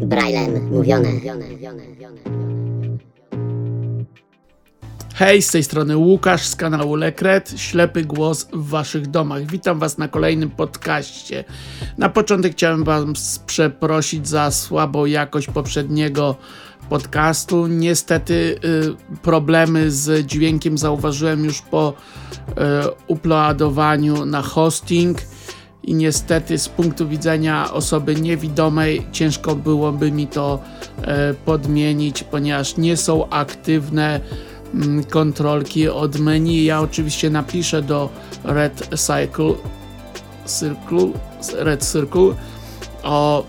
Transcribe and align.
Braillem 0.00 0.70
mówione. 0.70 1.08
Hej, 5.14 5.42
z 5.42 5.50
tej 5.50 5.64
strony 5.64 5.96
Łukasz 5.96 6.46
z 6.46 6.56
kanału 6.56 6.94
Lekret, 6.94 7.54
ślepy 7.56 8.04
głos 8.04 8.48
w 8.52 8.68
waszych 8.68 9.06
domach. 9.06 9.46
Witam 9.46 9.78
was 9.78 9.98
na 9.98 10.08
kolejnym 10.08 10.50
podcaście. 10.50 11.44
Na 11.98 12.08
początek 12.08 12.52
chciałem 12.52 12.84
was 12.84 13.38
przeprosić 13.46 14.28
za 14.28 14.50
słabą 14.50 15.04
jakość 15.04 15.46
poprzedniego 15.46 16.36
podcastu. 16.88 17.66
Niestety 17.66 18.34
y, 19.14 19.18
problemy 19.22 19.90
z 19.90 20.26
dźwiękiem 20.26 20.78
zauważyłem 20.78 21.44
już 21.44 21.62
po 21.62 21.92
y, 22.48 22.52
uploadowaniu 23.06 24.24
na 24.24 24.42
hosting 24.42 25.18
i 25.86 25.94
niestety 25.94 26.58
z 26.58 26.68
punktu 26.68 27.08
widzenia 27.08 27.72
osoby 27.72 28.14
niewidomej 28.14 29.06
ciężko 29.12 29.56
byłoby 29.56 30.12
mi 30.12 30.26
to 30.26 30.58
y, 30.98 31.34
podmienić, 31.34 32.22
ponieważ 32.22 32.76
nie 32.76 32.96
są 32.96 33.28
aktywne 33.28 34.20
mm, 34.74 35.04
kontrolki 35.04 35.88
od 35.88 36.18
menu. 36.18 36.64
Ja 36.64 36.80
oczywiście 36.80 37.30
napiszę 37.30 37.82
do 37.82 38.08
Red 38.44 38.88
Cycle, 38.90 39.54
Circle, 40.46 41.08
Red 41.58 41.84
Circle 41.92 42.34
o 43.02 43.44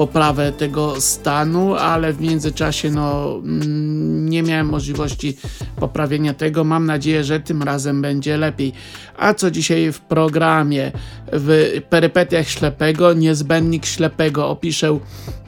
poprawę 0.00 0.52
tego 0.52 1.00
stanu, 1.00 1.74
ale 1.74 2.12
w 2.12 2.20
międzyczasie 2.20 2.90
no, 2.90 3.36
mm, 3.44 4.28
nie 4.28 4.42
miałem 4.42 4.66
możliwości 4.66 5.36
poprawienia 5.76 6.34
tego. 6.34 6.64
Mam 6.64 6.86
nadzieję, 6.86 7.24
że 7.24 7.40
tym 7.40 7.62
razem 7.62 8.02
będzie 8.02 8.36
lepiej. 8.36 8.72
A 9.16 9.34
co 9.34 9.50
dzisiaj 9.50 9.92
w 9.92 10.00
programie? 10.00 10.92
W 11.32 11.80
perypetiach 11.90 12.48
ślepego, 12.48 13.12
niezbędnik 13.12 13.86
ślepego 13.86 14.48
opiszę 14.48 14.98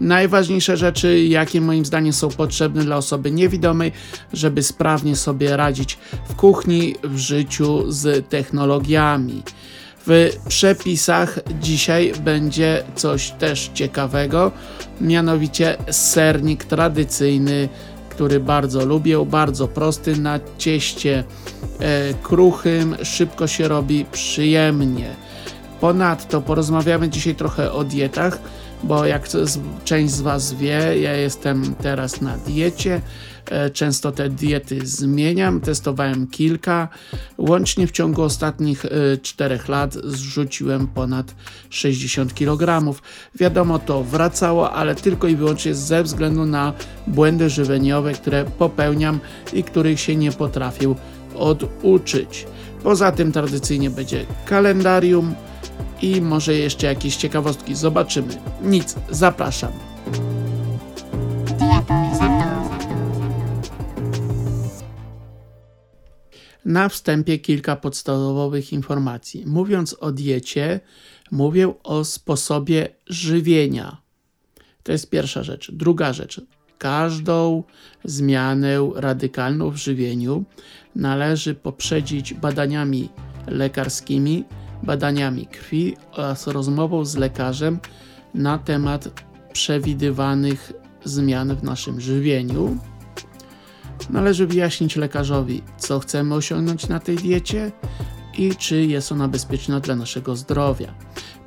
najważniejsze 0.01 0.77
rzeczy, 0.77 1.25
jakie 1.25 1.61
moim 1.61 1.85
zdaniem 1.85 2.13
są 2.13 2.29
potrzebne 2.29 2.85
dla 2.85 2.97
osoby 2.97 3.31
niewidomej, 3.31 3.93
żeby 4.33 4.63
sprawnie 4.63 5.17
sobie 5.17 5.57
radzić 5.57 5.99
w 6.29 6.35
kuchni, 6.35 6.95
w 7.05 7.19
życiu 7.19 7.93
z 7.93 8.29
technologiami. 8.29 9.43
W 10.07 10.31
przepisach 10.49 11.39
dzisiaj 11.61 12.13
będzie 12.25 12.85
coś 12.95 13.31
też 13.31 13.71
ciekawego, 13.75 14.53
mianowicie 15.01 15.77
sernik 15.91 16.65
tradycyjny, 16.65 17.69
który 18.11 18.41
bardzo 18.41 18.87
lubię, 18.87 19.27
bardzo 19.27 19.69
prosty, 19.69 20.17
na 20.17 20.41
cieście 20.59 21.25
e, 21.81 22.15
kruchym, 22.23 22.97
szybko 23.03 23.47
się 23.47 23.69
robi, 23.69 24.05
przyjemnie. 24.13 25.15
Ponadto 25.81 26.41
porozmawiamy 26.41 27.09
dzisiaj 27.09 27.35
trochę 27.35 27.73
o 27.73 27.85
dietach, 27.85 28.39
bo 28.83 29.07
jak 29.07 29.29
część 29.85 30.15
z 30.15 30.21
Was 30.21 30.55
wie, 30.55 31.01
ja 31.01 31.13
jestem 31.13 31.75
teraz 31.75 32.21
na 32.21 32.37
diecie. 32.37 33.01
E, 33.51 33.71
często 33.71 34.13
te 34.13 34.29
diety 34.29 34.87
zmieniam, 34.87 35.61
testowałem 35.61 36.27
kilka. 36.27 36.89
Łącznie 37.39 37.87
w 37.87 37.91
ciągu 37.91 38.23
ostatnich 38.23 38.85
4 39.23 39.55
e, 39.55 39.73
lat 39.73 39.95
zrzuciłem 39.95 40.87
ponad 40.87 41.35
60 41.71 42.35
kg. 42.35 42.93
Wiadomo, 43.35 43.79
to 43.79 44.05
wracało, 44.05 44.73
ale 44.73 44.95
tylko 44.95 45.29
i 45.29 45.37
wyłącznie 45.37 45.75
ze 45.75 46.03
względu 46.03 46.47
na 46.47 46.73
błędy 47.07 47.51
żywieniowe, 47.51 48.13
które 48.13 48.45
popełniam 48.45 49.21
i 49.53 49.65
których 49.65 50.01
się 50.01 50.17
nie 50.17 50.33
potrafił 50.33 50.97
oduczyć. 51.35 52.47
Poza 52.83 53.13
tym 53.13 53.33
tradycyjnie 53.33 53.91
będzie 53.91 54.27
kalendarium 54.45 55.35
i 56.03 56.21
może 56.21 56.55
jeszcze 56.55 56.87
jakieś 56.87 57.17
ciekawostki. 57.17 57.75
Zobaczymy. 57.75 58.39
Nic, 58.63 58.97
zapraszam. 59.11 59.73
Na 66.65 66.89
wstępie 66.89 67.39
kilka 67.39 67.77
podstawowych 67.77 68.73
informacji. 68.73 69.47
Mówiąc 69.47 69.97
o 70.01 70.13
diecie, 70.13 70.81
mówię 71.31 71.75
o 71.83 72.05
sposobie 72.05 72.89
żywienia. 73.07 73.97
To 74.83 74.93
jest 74.93 75.11
pierwsza 75.11 75.43
rzecz. 75.43 75.71
Druga 75.73 76.13
rzecz. 76.13 76.41
Każdą 76.79 77.63
zmianę 78.05 78.91
radykalną 78.95 79.71
w 79.71 79.77
żywieniu 79.77 80.45
należy 80.97 81.55
poprzedzić 81.55 82.35
badaniami 82.35 83.09
lekarskimi, 83.47 84.45
badaniami 84.83 85.47
krwi 85.47 85.97
oraz 86.13 86.47
rozmową 86.47 87.05
z 87.05 87.17
lekarzem 87.17 87.79
na 88.35 88.59
temat 88.59 89.23
przewidywanych 89.53 90.73
zmian 91.05 91.57
w 91.57 91.63
naszym 91.63 92.01
żywieniu. 92.01 92.79
Należy 94.11 94.47
wyjaśnić 94.47 94.97
lekarzowi, 94.97 95.63
co 95.79 96.01
chcemy 96.01 96.35
osiągnąć 96.35 96.89
na 96.89 97.01
tej 97.01 97.17
diecie 97.17 97.73
i 98.39 98.57
czy 98.57 98.87
jest 98.87 99.13
ona 99.13 99.29
bezpieczna 99.29 99.81
dla 99.81 99.97
naszego 99.97 100.37
zdrowia. 100.37 100.95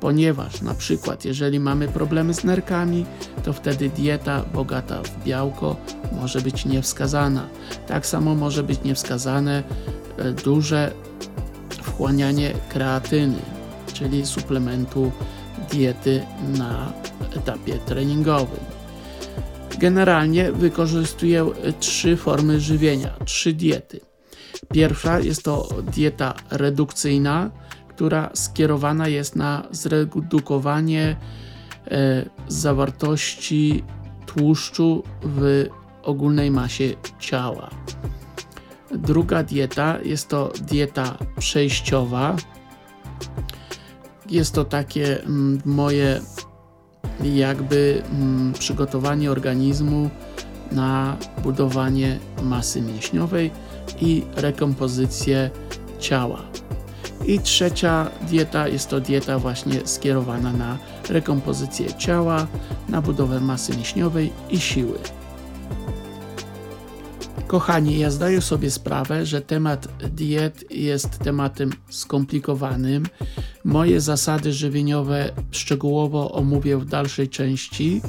Ponieważ 0.00 0.62
na 0.62 0.74
przykład 0.74 1.24
jeżeli 1.24 1.60
mamy 1.60 1.88
problemy 1.88 2.34
z 2.34 2.44
nerkami, 2.44 3.06
to 3.44 3.52
wtedy 3.52 3.88
dieta 3.88 4.44
bogata 4.54 5.02
w 5.02 5.24
białko 5.24 5.76
może 6.12 6.40
być 6.40 6.64
niewskazana. 6.64 7.48
Tak 7.86 8.06
samo 8.06 8.34
może 8.34 8.62
być 8.62 8.82
niewskazane 8.82 9.62
e, 10.18 10.32
duże 10.32 10.92
wchłanianie 11.82 12.52
kreatyny, 12.68 13.38
czyli 13.92 14.26
suplementu 14.26 15.12
diety 15.70 16.22
na 16.58 16.92
etapie 17.36 17.78
treningowym. 17.78 18.60
Generalnie 19.78 20.52
wykorzystuję 20.52 21.46
trzy 21.80 22.16
formy 22.16 22.60
żywienia, 22.60 23.10
trzy 23.24 23.52
diety. 23.52 24.00
Pierwsza 24.72 25.20
jest 25.20 25.42
to 25.42 25.68
dieta 25.92 26.34
redukcyjna, 26.50 27.50
która 27.88 28.30
skierowana 28.34 29.08
jest 29.08 29.36
na 29.36 29.62
zredukowanie 29.70 31.16
e, 31.90 32.24
zawartości 32.48 33.84
tłuszczu 34.26 35.02
w 35.22 35.66
ogólnej 36.02 36.50
masie 36.50 36.94
ciała. 37.18 37.70
Druga 38.90 39.42
dieta 39.42 39.98
jest 40.04 40.28
to 40.28 40.52
dieta 40.60 41.18
przejściowa. 41.38 42.36
Jest 44.30 44.54
to 44.54 44.64
takie 44.64 45.22
mm, 45.22 45.62
moje 45.64 46.20
jakby 47.24 48.02
mm, 48.12 48.52
przygotowanie 48.52 49.30
organizmu 49.30 50.10
na 50.72 51.16
budowanie 51.42 52.18
masy 52.42 52.82
mięśniowej 52.82 53.50
i 54.00 54.22
rekompozycję 54.36 55.50
ciała. 55.98 56.42
I 57.26 57.40
trzecia 57.40 58.10
dieta 58.22 58.68
jest 58.68 58.90
to 58.90 59.00
dieta 59.00 59.38
właśnie 59.38 59.86
skierowana 59.86 60.52
na 60.52 60.78
rekompozycję 61.08 61.94
ciała, 61.94 62.46
na 62.88 63.02
budowę 63.02 63.40
masy 63.40 63.76
mięśniowej 63.76 64.32
i 64.50 64.60
siły. 64.60 64.98
Kochani, 67.46 67.98
ja 67.98 68.10
zdaję 68.10 68.40
sobie 68.40 68.70
sprawę, 68.70 69.26
że 69.26 69.40
temat 69.40 69.88
diet 70.10 70.64
jest 70.70 71.18
tematem 71.18 71.70
skomplikowanym. 71.90 73.06
Moje 73.64 74.00
zasady 74.00 74.52
żywieniowe 74.52 75.30
szczegółowo 75.50 76.32
omówię 76.32 76.78
w 76.78 76.84
dalszej 76.84 77.28
części, 77.28 78.00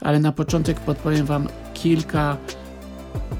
ale 0.00 0.20
na 0.20 0.32
początek 0.32 0.80
podpowiem 0.80 1.26
Wam 1.26 1.48
kilka 1.74 2.36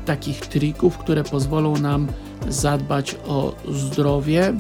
takich 0.07 0.41
trików, 0.41 0.99
które 0.99 1.25
pozwolą 1.25 1.77
nam 1.77 2.09
zadbać 2.49 3.17
o 3.27 3.57
zdrowie, 3.73 4.53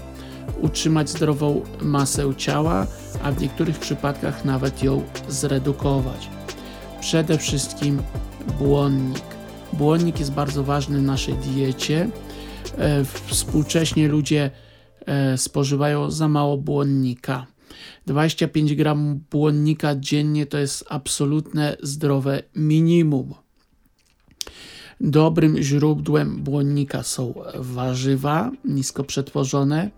utrzymać 0.60 1.10
zdrową 1.10 1.62
masę 1.80 2.34
ciała, 2.36 2.86
a 3.22 3.32
w 3.32 3.40
niektórych 3.40 3.78
przypadkach 3.78 4.44
nawet 4.44 4.82
ją 4.82 5.02
zredukować. 5.28 6.30
Przede 7.00 7.38
wszystkim 7.38 8.02
błonnik 8.58 9.29
Błonnik 9.72 10.18
jest 10.18 10.32
bardzo 10.32 10.64
ważny 10.64 10.98
w 10.98 11.02
naszej 11.02 11.34
diecie. 11.34 12.08
E, 12.78 13.04
współcześnie 13.04 14.08
ludzie 14.08 14.50
e, 15.06 15.38
spożywają 15.38 16.10
za 16.10 16.28
mało 16.28 16.58
błonnika. 16.58 17.46
25 18.06 18.74
gram 18.74 19.20
błonnika 19.30 19.96
dziennie 19.96 20.46
to 20.46 20.58
jest 20.58 20.84
absolutne 20.88 21.76
zdrowe 21.82 22.42
minimum. 22.56 23.34
Dobrym 25.00 25.62
źródłem 25.62 26.42
błonnika 26.42 27.02
są 27.02 27.34
warzywa 27.54 28.50
nisko 28.64 29.04
przetworzone, 29.04 29.90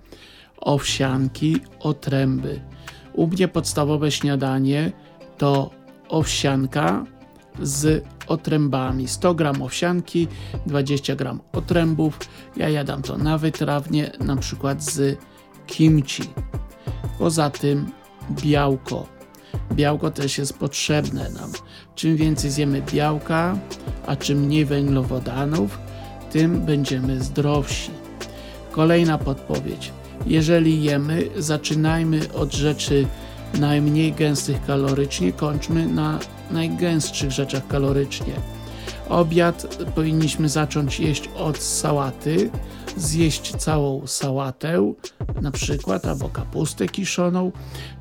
owsianki, 0.57 1.57
otręby. 1.81 2.61
U 3.13 3.27
mnie 3.27 3.49
podstawowe 3.49 4.11
śniadanie 4.11 4.93
to 5.39 5.71
owsianka 6.09 7.07
z 7.63 8.05
otrębami. 8.27 9.09
100 9.09 9.35
gram 9.35 9.63
owsianki, 9.63 10.29
20 10.67 11.17
gram 11.17 11.41
otrębów. 11.53 12.19
Ja 12.57 12.69
jadam 12.69 13.03
to 13.03 13.19
na 13.19 13.39
wytrawnie, 13.39 14.11
na 14.21 14.37
przykład 14.37 14.83
z 14.83 15.19
kimchi. 15.67 16.23
Poza 17.19 17.51
tym 17.51 17.87
białko. 18.31 19.07
Białko 19.73 20.11
też 20.11 20.39
jest 20.39 20.59
potrzebne 20.59 21.31
nam. 21.31 21.51
Czym 21.95 22.17
więcej 22.17 22.51
zjemy 22.51 22.83
białka, 22.93 23.59
a 24.07 24.17
czym 24.17 24.39
mniej 24.39 24.65
węglowodanów, 24.65 25.79
tym 26.31 26.61
będziemy 26.61 27.21
zdrowsi. 27.21 27.91
Kolejna 28.71 29.19
podpowiedź. 29.19 29.93
Jeżeli 30.27 30.83
jemy, 30.83 31.29
zaczynajmy 31.37 32.33
od 32.33 32.53
rzeczy 32.53 33.07
najmniej 33.59 34.13
gęstych 34.13 34.67
kalorycznie, 34.67 35.33
kończmy 35.33 35.87
na 35.87 36.19
najgęstszych 36.53 37.31
rzeczach 37.31 37.67
kalorycznie. 37.67 38.35
Obiad 39.09 39.79
powinniśmy 39.95 40.49
zacząć 40.49 41.01
jeść 41.01 41.29
od 41.37 41.59
sałaty, 41.59 42.51
zjeść 42.97 43.57
całą 43.57 44.07
sałatę, 44.07 44.95
na 45.43 45.51
przykład, 45.51 46.07
albo 46.07 46.29
kapustę 46.29 46.89
kiszoną. 46.89 47.53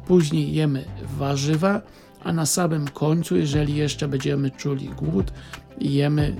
Później 0.07 0.53
jemy 0.53 0.86
warzywa, 1.18 1.81
a 2.24 2.33
na 2.33 2.45
samym 2.45 2.88
końcu, 2.88 3.38
jeżeli 3.38 3.75
jeszcze 3.75 4.07
będziemy 4.07 4.51
czuli 4.51 4.88
głód, 4.88 5.33
jemy 5.80 6.36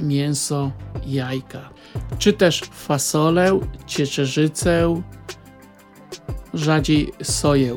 mięso, 0.00 0.72
jajka. 1.06 1.70
Czy 2.18 2.32
też 2.32 2.60
fasolę, 2.60 3.60
ciecierzycę, 3.86 5.02
rzadziej 6.54 7.12
soję. 7.22 7.76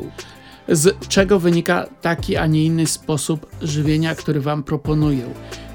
Z 0.74 1.08
czego 1.08 1.40
wynika 1.40 1.86
taki, 2.02 2.38
a 2.38 2.46
nie 2.46 2.66
inny 2.66 2.88
sposób 2.88 3.48
żywienia, 3.62 4.16
który 4.16 4.42
Wam 4.42 4.64
proponuję? 4.64 5.26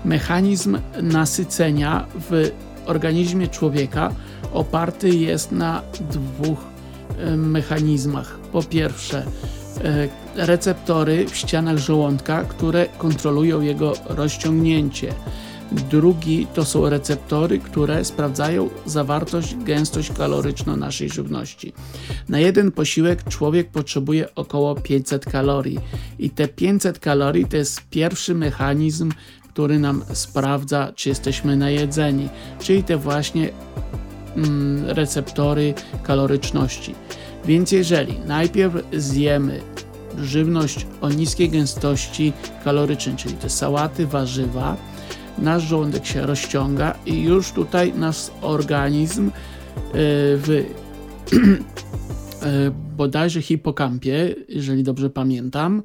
Mechanizm 0.04 0.78
nasycenia 1.02 2.06
w 2.30 2.50
organizmie 2.86 3.48
człowieka 3.48 4.12
oparty 4.52 5.08
jest 5.08 5.52
na 5.52 5.82
dwóch 6.10 6.58
e, 7.18 7.36
mechanizmach. 7.36 8.38
Po 8.52 8.62
pierwsze, 8.62 9.26
e, 9.84 10.08
receptory 10.46 11.26
w 11.26 11.36
ścianach 11.36 11.78
żołądka, 11.78 12.44
które 12.44 12.86
kontrolują 12.98 13.60
jego 13.60 13.92
rozciągnięcie. 14.06 15.14
Drugi 15.72 16.46
to 16.54 16.64
są 16.64 16.88
receptory, 16.88 17.58
które 17.58 18.04
sprawdzają 18.04 18.70
zawartość, 18.86 19.56
gęstość 19.56 20.12
kaloryczną 20.12 20.76
naszej 20.76 21.10
żywności. 21.10 21.72
Na 22.28 22.38
jeden 22.38 22.72
posiłek 22.72 23.24
człowiek 23.24 23.70
potrzebuje 23.70 24.34
około 24.34 24.74
500 24.74 25.24
kalorii 25.24 25.78
i 26.18 26.30
te 26.30 26.48
500 26.48 26.98
kalorii 26.98 27.44
to 27.44 27.56
jest 27.56 27.82
pierwszy 27.90 28.34
mechanizm, 28.34 29.12
który 29.48 29.78
nam 29.78 30.04
sprawdza, 30.12 30.92
czy 30.94 31.08
jesteśmy 31.08 31.56
najedzeni, 31.56 32.28
czyli 32.60 32.82
te 32.82 32.96
właśnie 32.96 33.50
mm, 34.36 34.84
receptory 34.86 35.74
kaloryczności. 36.02 36.94
Więc 37.44 37.72
jeżeli 37.72 38.18
najpierw 38.26 38.74
zjemy 38.92 39.60
żywność 40.18 40.86
o 41.00 41.10
niskiej 41.10 41.50
gęstości 41.50 42.32
kalorycznej, 42.64 43.16
czyli 43.16 43.34
te 43.34 43.50
sałaty, 43.50 44.06
warzywa, 44.06 44.76
nasz 45.42 45.62
żołądek 45.62 46.06
się 46.06 46.26
rozciąga 46.26 46.94
i 47.06 47.22
już 47.22 47.52
tutaj 47.52 47.92
nasz 47.92 48.30
organizm 48.40 49.28
e, 49.28 49.32
w 50.36 50.48
e, 52.42 52.70
bodajże 52.96 53.42
hipokampie, 53.42 54.34
jeżeli 54.48 54.82
dobrze 54.82 55.10
pamiętam, 55.10 55.82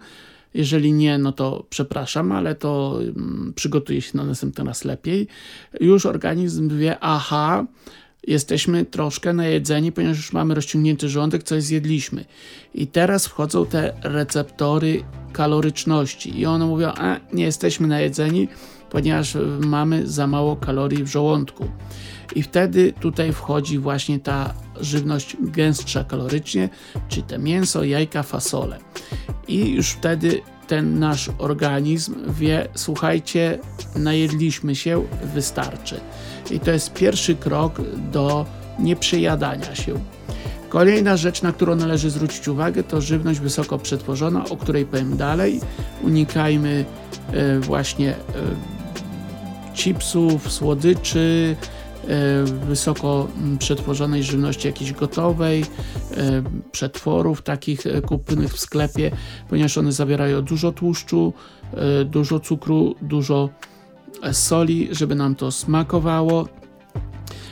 jeżeli 0.54 0.94
nie, 0.94 1.18
no 1.18 1.32
to 1.32 1.66
przepraszam, 1.70 2.32
ale 2.32 2.56
to 2.56 3.00
mm, 3.02 3.54
przygotuję 3.56 4.02
się 4.02 4.18
na 4.18 4.26
następny 4.26 4.64
raz 4.64 4.86
lepiej. 4.86 5.28
Już 5.80 6.06
organizm 6.06 6.78
wie, 6.78 7.00
aha, 7.00 7.66
jesteśmy 8.28 8.86
troszkę 8.86 9.34
najedzeni, 9.34 9.92
ponieważ 9.92 10.18
już 10.18 10.34
mamy 10.34 10.56
rozciągnięty 10.56 11.10
żołądek, 11.10 11.44
coś 11.44 11.64
zjedliśmy. 11.64 12.26
I 12.74 12.88
teraz 12.88 13.28
wchodzą 13.28 13.66
te 13.66 13.94
receptory 14.04 15.04
kaloryczności 15.34 16.40
i 16.40 16.46
one 16.46 16.66
mówią, 16.66 16.88
a 16.88 17.20
nie 17.34 17.44
jesteśmy 17.44 17.88
najedzeni, 17.88 18.48
ponieważ 18.94 19.38
mamy 19.60 20.08
za 20.08 20.28
mało 20.28 20.56
kalorii 20.56 21.04
w 21.04 21.08
żołądku. 21.08 21.68
I 22.36 22.44
wtedy 22.44 22.94
tutaj 23.00 23.34
wchodzi 23.34 23.80
właśnie 23.80 24.20
ta 24.20 24.54
żywność 24.82 25.38
gęstsza 25.40 26.04
kalorycznie, 26.04 26.70
czy 27.10 27.22
te 27.22 27.40
mięso, 27.40 27.84
jajka, 27.84 28.24
fasole. 28.24 28.80
I 29.48 29.70
już 29.70 29.90
wtedy 29.90 30.42
ten 30.68 31.00
nasz 31.00 31.30
organizm 31.38 32.16
wie, 32.32 32.68
słuchajcie, 32.76 33.60
najedliśmy 33.96 34.76
się, 34.76 35.04
wystarczy. 35.34 36.00
I 36.52 36.60
to 36.60 36.72
jest 36.72 36.94
pierwszy 36.94 37.36
krok 37.36 37.82
do 38.12 38.46
nieprzejadania 38.80 39.76
się. 39.76 40.00
Kolejna 40.70 41.18
rzecz, 41.18 41.42
na 41.42 41.52
którą 41.52 41.76
należy 41.76 42.10
zwrócić 42.10 42.48
uwagę, 42.48 42.84
to 42.84 43.02
żywność 43.02 43.40
wysoko 43.40 43.78
przetworzona, 43.78 44.46
o 44.50 44.58
której 44.58 44.86
powiem 44.86 45.18
dalej. 45.18 45.60
Unikajmy 46.04 46.86
e, 47.32 47.60
właśnie 47.60 48.12
e, 48.12 48.73
chipsów, 49.74 50.52
słodyczy, 50.52 51.56
e, 52.08 52.44
wysoko 52.44 53.28
przetworzonej 53.60 54.24
żywności 54.24 54.68
jakiejś 54.68 54.94
gotowej, 54.94 55.66
przetworów 56.72 57.42
takich 57.42 57.84
kupionych 58.08 58.54
w 58.54 58.60
sklepie, 58.60 59.12
ponieważ 59.50 59.78
one 59.78 59.92
zawierają 59.92 60.42
dużo 60.42 60.72
tłuszczu, 60.72 61.34
dużo 62.06 62.40
cukru, 62.40 62.96
dużo 63.02 63.50
soli, 64.32 64.90
żeby 64.92 65.16
nam 65.16 65.36
to 65.36 65.52
smakowało, 65.52 66.48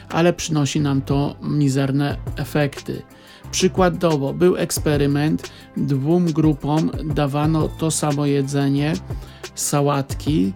ale 0.10 0.34
przynosi 0.34 0.80
nam 0.80 1.02
to 1.02 1.36
mizerne 1.42 2.18
efekty. 2.36 3.02
Przykładowo 3.52 4.34
był 4.34 4.58
eksperyment, 4.58 5.52
dwóm 5.78 6.26
grupom 6.26 6.92
dawano 7.16 7.68
to 7.68 7.92
samo 7.92 8.26
jedzenie, 8.26 8.94
sałatki. 9.56 10.54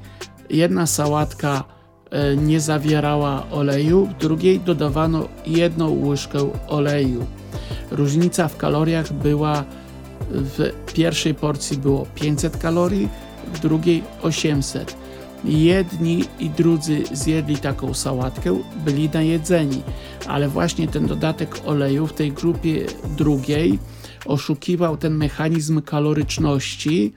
Jedna 0.50 0.88
sałatka 0.88 1.64
e, 2.10 2.36
nie 2.36 2.60
zawierała 2.60 3.50
oleju, 3.52 4.06
w 4.06 4.18
drugiej 4.22 4.60
dodawano 4.60 5.28
jedną 5.46 6.06
łyżkę 6.06 6.50
oleju. 6.68 7.26
Różnica 7.92 8.48
w 8.48 8.58
kaloriach 8.58 9.14
była 9.14 9.64
w 10.30 10.72
pierwszej 10.94 11.36
porcji 11.36 11.78
było 11.78 12.06
500 12.16 12.58
kalorii, 12.58 13.10
w 13.54 13.60
drugiej 13.60 14.04
800 14.22 15.06
Jedni 15.46 16.24
i 16.40 16.50
drudzy 16.50 17.04
zjedli 17.12 17.58
taką 17.58 17.94
sałatkę, 17.94 18.62
byli 18.86 19.10
najedzeni, 19.10 19.82
ale 20.28 20.50
właśnie 20.50 20.88
ten 20.88 21.08
dodatek 21.08 21.62
oleju 21.66 22.08
w 22.08 22.14
tej 22.14 22.32
grupie 22.32 22.86
drugiej 23.18 23.80
oszukiwał 24.26 24.98
ten 24.98 25.16
mechanizm 25.16 25.82
kaloryczności 25.82 27.14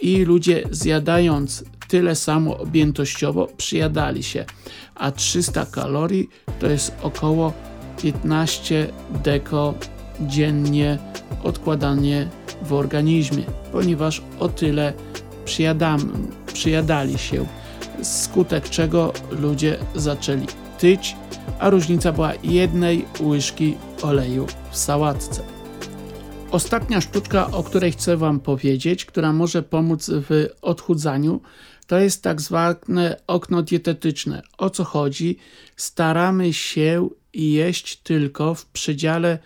i 0.00 0.24
ludzie 0.24 0.62
zjadając 0.70 1.64
tyle 1.92 2.14
samo 2.14 2.58
objętościowo 2.58 3.48
przyjadali 3.56 4.22
się, 4.22 4.44
a 4.94 5.10
300 5.10 5.66
kalorii 5.66 6.28
to 6.60 6.66
jest 6.66 6.92
około 7.02 7.52
15 8.02 8.86
deko 9.24 9.74
dziennie 10.20 10.98
odkładanie 11.42 12.28
w 12.62 12.72
organizmie, 12.72 13.44
ponieważ 13.72 14.22
o 14.38 14.48
tyle 14.48 14.92
przyjadam, 15.44 16.28
przyjadali 16.52 17.18
się 17.18 17.46
skutek 18.02 18.70
czego 18.70 19.12
ludzie 19.30 19.76
zaczęli 19.94 20.46
tyć, 20.78 21.16
a 21.58 21.70
różnica 21.70 22.12
była 22.12 22.32
jednej 22.42 23.04
łyżki 23.20 23.76
oleju 24.02 24.46
w 24.70 24.76
sałatce. 24.76 25.42
Ostatnia 26.50 27.00
sztuczka, 27.00 27.50
o 27.50 27.62
której 27.62 27.92
chcę 27.92 28.16
Wam 28.16 28.40
powiedzieć, 28.40 29.04
która 29.04 29.32
może 29.32 29.62
pomóc 29.62 30.10
w 30.10 30.48
odchudzaniu, 30.62 31.40
to 31.86 31.98
jest 31.98 32.22
tak 32.22 32.40
zwane 32.40 33.16
okno 33.26 33.62
dietetyczne. 33.62 34.42
O 34.58 34.70
co 34.70 34.84
chodzi? 34.84 35.38
Staramy 35.76 36.52
się 36.52 37.08
jeść 37.34 37.96
tylko 37.96 38.54
w 38.54 38.66
przedziale 38.66 39.38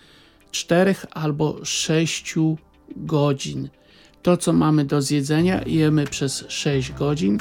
4 0.50 0.94
albo 1.10 1.64
6 1.64 2.34
godzin. 2.96 3.68
To, 4.22 4.36
co 4.36 4.52
mamy 4.52 4.84
do 4.84 5.02
zjedzenia, 5.02 5.62
jemy 5.66 6.06
przez 6.06 6.44
6 6.48 6.92
godzin, 6.92 7.38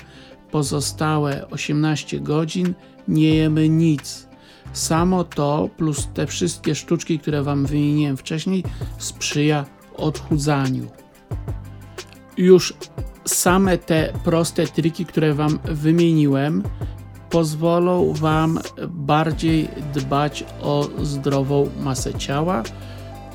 pozostałe 0.51 1.47
18 1.49 2.19
godzin 2.19 2.73
nie 3.07 3.35
jemy 3.35 3.69
nic. 3.69 4.27
Samo 4.73 5.23
to 5.23 5.69
plus 5.77 6.07
te 6.13 6.27
wszystkie 6.27 6.75
sztuczki, 6.75 7.19
które 7.19 7.43
Wam 7.43 7.65
wymieniłem 7.65 8.17
wcześniej, 8.17 8.63
sprzyja 8.97 9.65
odchudzaniu. 9.93 10.87
Już 12.37 12.73
same 13.25 13.77
te 13.77 14.13
proste 14.23 14.67
triki, 14.67 15.05
które 15.05 15.33
Wam 15.33 15.59
wymieniłem, 15.63 16.63
pozwolą 17.29 18.13
Wam 18.13 18.59
bardziej 18.87 19.67
dbać 19.93 20.43
o 20.61 20.87
zdrową 21.01 21.69
masę 21.79 22.13
ciała, 22.13 22.63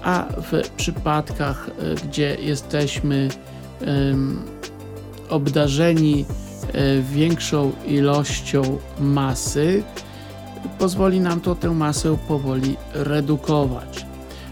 a 0.03 0.27
w 0.37 0.71
przypadkach, 0.77 1.71
gdzie 2.05 2.37
jesteśmy 2.41 3.29
um, 3.87 4.43
obdarzeni 5.29 6.25
E, 6.73 7.03
większą 7.03 7.73
ilością 7.87 8.79
masy, 9.01 9.83
pozwoli 10.79 11.21
nam 11.21 11.41
to 11.41 11.55
tę 11.55 11.71
masę 11.71 12.17
powoli 12.29 12.77
redukować. 12.95 14.07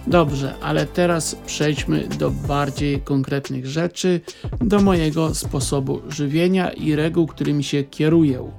Dobrze, 0.09 0.55
ale 0.61 0.87
teraz 0.87 1.37
przejdźmy 1.47 2.09
do 2.19 2.31
bardziej 2.31 3.01
konkretnych 3.01 3.67
rzeczy, 3.67 4.21
do 4.61 4.81
mojego 4.81 5.35
sposobu 5.35 6.01
żywienia 6.09 6.71
i 6.71 6.95
reguł, 6.95 7.27
którymi 7.27 7.65
się 7.65 7.85
kieruję. 7.85 8.51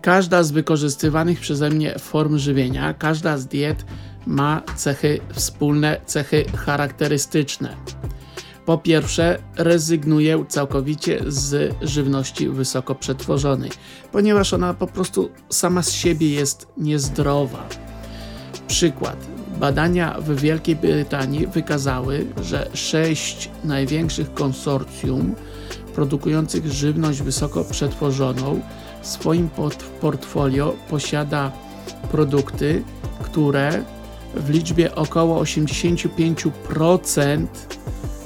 Każda 0.00 0.42
z 0.42 0.50
wykorzystywanych 0.50 1.40
przeze 1.40 1.70
mnie 1.70 1.98
form 1.98 2.38
żywienia, 2.38 2.94
każda 2.94 3.38
z 3.38 3.46
diet 3.46 3.84
ma 4.26 4.62
cechy 4.76 5.20
wspólne, 5.32 6.00
cechy 6.06 6.44
charakterystyczne. 6.56 7.76
Po 8.66 8.78
pierwsze, 8.78 9.38
rezygnuję 9.56 10.44
całkowicie 10.48 11.20
z 11.26 11.74
żywności 11.82 12.48
wysoko 12.48 12.94
przetworzonej, 12.94 13.70
ponieważ 14.12 14.52
ona 14.52 14.74
po 14.74 14.86
prostu 14.86 15.30
sama 15.50 15.82
z 15.82 15.92
siebie 15.92 16.30
jest 16.30 16.68
niezdrowa. 16.76 17.68
Przykład. 18.66 19.43
Badania 19.60 20.16
w 20.20 20.40
Wielkiej 20.40 20.76
Brytanii 20.76 21.46
wykazały, 21.46 22.26
że 22.42 22.68
sześć 22.74 23.50
największych 23.64 24.34
konsorcjum 24.34 25.34
produkujących 25.94 26.72
żywność 26.72 27.22
wysoko 27.22 27.64
przetworzoną 27.64 28.60
w 29.02 29.06
swoim 29.06 29.48
portfolio 30.00 30.74
posiada 30.90 31.52
produkty, 32.10 32.82
które 33.22 33.84
w 34.34 34.50
liczbie 34.50 34.94
około 34.94 35.42
85% 35.42 37.46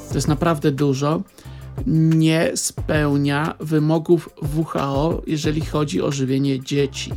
to 0.08 0.14
jest 0.14 0.28
naprawdę 0.28 0.73
dużo, 0.73 1.23
nie 1.87 2.50
spełnia 2.54 3.54
wymogów 3.61 4.28
WHO, 4.56 5.23
jeżeli 5.26 5.61
chodzi 5.61 6.02
o 6.02 6.12
żywienie 6.12 6.61
dzieci. 6.61 7.12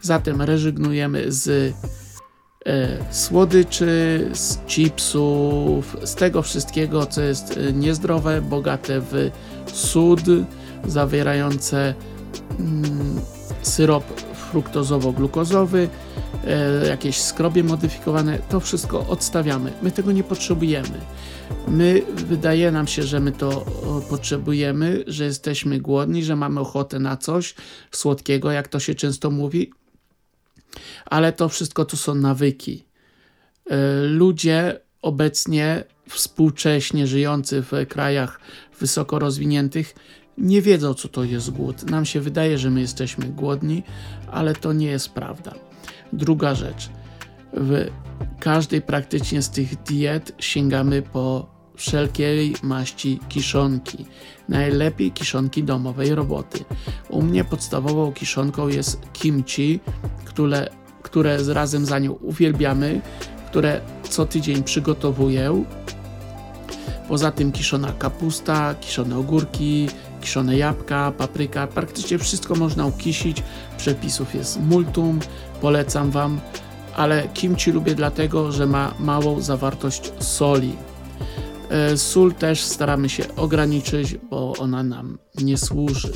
Zatem 0.00 0.42
rezygnujemy 0.42 1.32
z 1.32 1.74
słodyczy, 3.10 4.28
z 4.32 4.58
chipsów, 4.66 5.96
z 6.04 6.14
tego 6.14 6.42
wszystkiego, 6.42 7.06
co 7.06 7.22
jest 7.22 7.56
e, 7.56 7.72
niezdrowe, 7.72 8.42
bogate 8.42 9.00
w 9.00 9.30
sód, 9.72 10.20
zawierające 10.86 11.94
mm, 12.58 13.20
syrop 13.62 14.04
fruktozowo-glukozowy, 14.52 15.88
e, 16.44 16.86
jakieś 16.86 17.20
skrobie 17.20 17.64
modyfikowane, 17.64 18.38
to 18.38 18.60
wszystko 18.60 19.06
odstawiamy. 19.08 19.72
My 19.82 19.90
tego 19.90 20.12
nie 20.12 20.24
potrzebujemy. 20.24 21.00
My, 21.68 22.02
wydaje 22.14 22.70
nam 22.70 22.86
się, 22.86 23.02
że 23.02 23.20
my 23.20 23.32
to 23.32 23.64
potrzebujemy, 24.10 25.04
że 25.06 25.24
jesteśmy 25.24 25.80
głodni, 25.80 26.24
że 26.24 26.36
mamy 26.36 26.60
ochotę 26.60 26.98
na 26.98 27.16
coś 27.16 27.54
słodkiego, 27.90 28.50
jak 28.50 28.68
to 28.68 28.80
się 28.80 28.94
często 28.94 29.30
mówi, 29.30 29.70
ale 31.06 31.32
to 31.32 31.48
wszystko 31.48 31.84
to 31.84 31.96
są 31.96 32.14
nawyki. 32.14 32.84
E, 33.70 33.76
ludzie 34.02 34.80
obecnie 35.02 35.84
współcześnie 36.08 37.06
żyjący 37.06 37.62
w 37.62 37.72
krajach 37.88 38.40
wysoko 38.80 39.18
rozwiniętych 39.18 39.94
nie 40.38 40.62
wiedzą, 40.62 40.94
co 40.94 41.08
to 41.08 41.24
jest 41.24 41.50
głód. 41.50 41.90
Nam 41.90 42.04
się 42.04 42.20
wydaje, 42.20 42.58
że 42.58 42.70
my 42.70 42.80
jesteśmy 42.80 43.26
głodni, 43.26 43.82
ale 44.30 44.54
to 44.54 44.72
nie 44.72 44.86
jest 44.86 45.08
prawda. 45.08 45.54
Druga 46.12 46.54
rzecz. 46.54 46.90
W 47.52 47.86
każdej 48.40 48.82
praktycznie 48.82 49.42
z 49.42 49.50
tych 49.50 49.82
diet 49.82 50.32
sięgamy 50.38 51.02
po 51.02 51.54
wszelkiej 51.76 52.54
maści 52.62 53.20
kiszonki. 53.28 54.06
Najlepiej 54.48 55.12
kiszonki 55.12 55.64
domowej 55.64 56.14
roboty. 56.14 56.64
U 57.08 57.22
mnie 57.22 57.44
podstawową 57.44 58.12
kiszonką 58.12 58.68
jest 58.68 59.00
kimchi, 59.12 59.80
które, 60.24 60.68
które 61.02 61.38
razem 61.54 61.86
za 61.86 61.98
nią 61.98 62.12
uwielbiamy, 62.12 63.00
które 63.46 63.80
co 64.10 64.26
tydzień 64.26 64.62
przygotowuję. 64.62 65.64
Poza 67.08 67.32
tym 67.32 67.52
kiszona 67.52 67.92
kapusta, 67.92 68.74
kiszone 68.74 69.18
ogórki, 69.18 69.88
kiszone 70.20 70.56
jabłka, 70.56 71.12
papryka, 71.18 71.66
praktycznie 71.66 72.18
wszystko 72.18 72.54
można 72.54 72.86
ukisić. 72.86 73.42
Przepisów 73.76 74.34
jest 74.34 74.60
multum, 74.60 75.20
polecam 75.60 76.10
Wam, 76.10 76.40
ale 76.96 77.28
kimchi 77.28 77.72
lubię 77.72 77.94
dlatego, 77.94 78.52
że 78.52 78.66
ma 78.66 78.94
małą 79.00 79.40
zawartość 79.40 80.12
soli. 80.18 80.76
E, 81.70 81.96
sól 81.96 82.34
też 82.34 82.62
staramy 82.64 83.08
się 83.08 83.36
ograniczyć, 83.36 84.16
bo 84.30 84.52
ona 84.58 84.82
nam 84.82 85.18
nie 85.42 85.58
służy. 85.58 86.12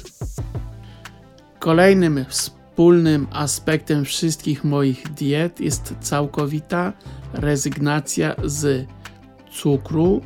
Kolejnym 1.59 2.25
wspólnym 2.29 3.27
aspektem 3.33 4.05
wszystkich 4.05 4.65
moich 4.65 5.13
diet 5.13 5.61
jest 5.61 5.95
całkowita 6.01 6.93
rezygnacja 7.33 8.35
z 8.45 8.87
cukru, 9.53 10.21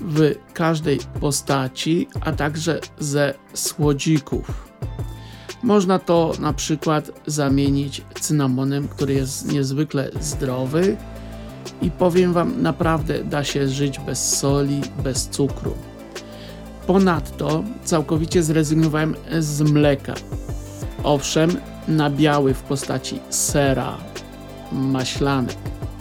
w 0.00 0.34
każdej 0.54 0.98
postaci, 1.20 2.08
a 2.20 2.32
także 2.32 2.80
ze 2.98 3.34
słodzików. 3.54 4.72
Można 5.62 5.98
to 5.98 6.32
na 6.40 6.52
przykład 6.52 7.10
zamienić 7.26 8.02
cynamonem, 8.20 8.88
który 8.88 9.14
jest 9.14 9.52
niezwykle 9.52 10.10
zdrowy 10.20 10.96
i 11.82 11.90
powiem 11.90 12.32
Wam, 12.32 12.62
naprawdę 12.62 13.24
da 13.24 13.44
się 13.44 13.68
żyć 13.68 13.98
bez 13.98 14.38
soli, 14.38 14.80
bez 15.04 15.28
cukru. 15.28 15.74
Ponadto 16.86 17.64
całkowicie 17.84 18.42
zrezygnowałem 18.42 19.14
z 19.38 19.60
mleka. 19.60 20.14
Owszem, 21.04 21.56
nabiały 21.88 22.54
w 22.54 22.62
postaci 22.62 23.18
sera, 23.30 23.98
maślanek, 24.72 25.56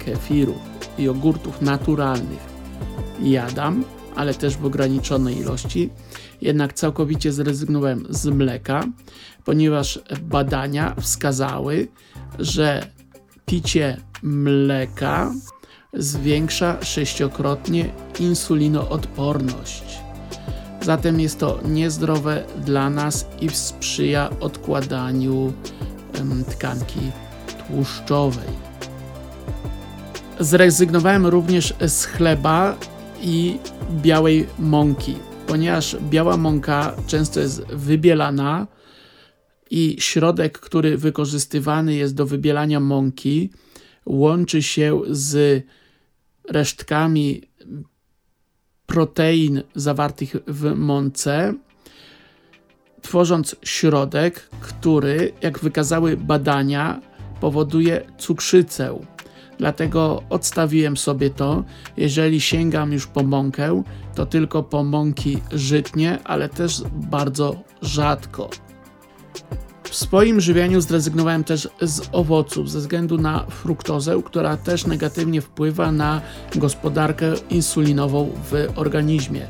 kefiru, 0.06 0.56
jogurtów 1.00 1.62
naturalnych 1.62 2.52
jadam, 3.24 3.84
ale 4.16 4.34
też 4.34 4.58
w 4.58 4.66
ograniczonej 4.66 5.38
ilości. 5.38 5.90
Jednak 6.42 6.74
całkowicie 6.74 7.32
zrezygnowałem 7.32 8.06
z 8.10 8.26
mleka, 8.26 8.84
ponieważ 9.46 10.00
badania 10.22 10.96
wskazały, 11.00 11.88
że 12.40 12.88
picie 13.46 13.98
mleka 14.24 15.34
zwiększa 15.94 16.84
sześciokrotnie 16.84 17.90
insulinoodporność. 18.20 19.84
Zatem 20.82 21.20
jest 21.20 21.40
to 21.40 21.60
niezdrowe 21.66 22.44
dla 22.66 22.90
nas 22.90 23.28
i 23.42 23.50
sprzyja 23.50 24.30
odkładaniu 24.40 25.54
tkanki 26.50 27.00
tłuszczowej. 27.68 28.50
Zrezygnowałem 30.40 31.26
również 31.26 31.74
z 31.88 32.06
chleba 32.06 32.78
i 33.22 33.58
białej 33.92 34.48
mąki, 34.60 35.16
ponieważ 35.48 35.98
biała 36.10 36.38
mąka 36.38 36.96
często 37.08 37.40
jest 37.40 37.66
wybielana 37.66 38.68
i 39.72 39.96
środek, 40.00 40.60
który 40.60 40.98
wykorzystywany 40.98 41.96
jest 41.96 42.16
do 42.16 42.26
wybielania 42.26 42.80
mąki, 42.80 43.50
łączy 44.06 44.64
się 44.64 45.02
z 45.10 45.64
resztkami 46.50 47.42
protein 48.86 49.64
zawartych 49.76 50.36
w 50.48 50.76
mące, 50.76 51.54
tworząc 53.02 53.56
środek, 53.64 54.50
który, 54.62 55.34
jak 55.42 55.60
wykazały 55.60 56.18
badania, 56.18 57.02
powoduje 57.40 58.02
cukrzycę. 58.18 59.00
Dlatego 59.58 60.24
odstawiłem 60.30 60.98
sobie 60.98 61.30
to. 61.30 61.64
Jeżeli 61.98 62.42
sięgam 62.42 62.94
już 62.94 63.08
po 63.08 63.24
mąkę, 63.24 63.84
to 64.16 64.26
tylko 64.26 64.64
po 64.64 64.84
mąki 64.84 65.38
żytnie, 65.52 66.20
ale 66.24 66.50
też 66.50 66.82
bardzo 66.94 67.64
rzadko. 67.82 68.50
W 69.92 69.96
swoim 69.96 70.42
żywieniu 70.42 70.82
zrezygnowałem 70.82 71.44
też 71.44 71.70
z 71.82 72.02
owoców 72.12 72.70
ze 72.70 72.80
względu 72.80 73.18
na 73.18 73.46
fruktozę, 73.50 74.22
która 74.26 74.58
też 74.58 74.88
negatywnie 74.88 75.42
wpływa 75.42 75.92
na 75.92 76.22
gospodarkę 76.56 77.34
insulinową 77.50 78.30
w 78.52 78.68
organizmie. 78.76 79.48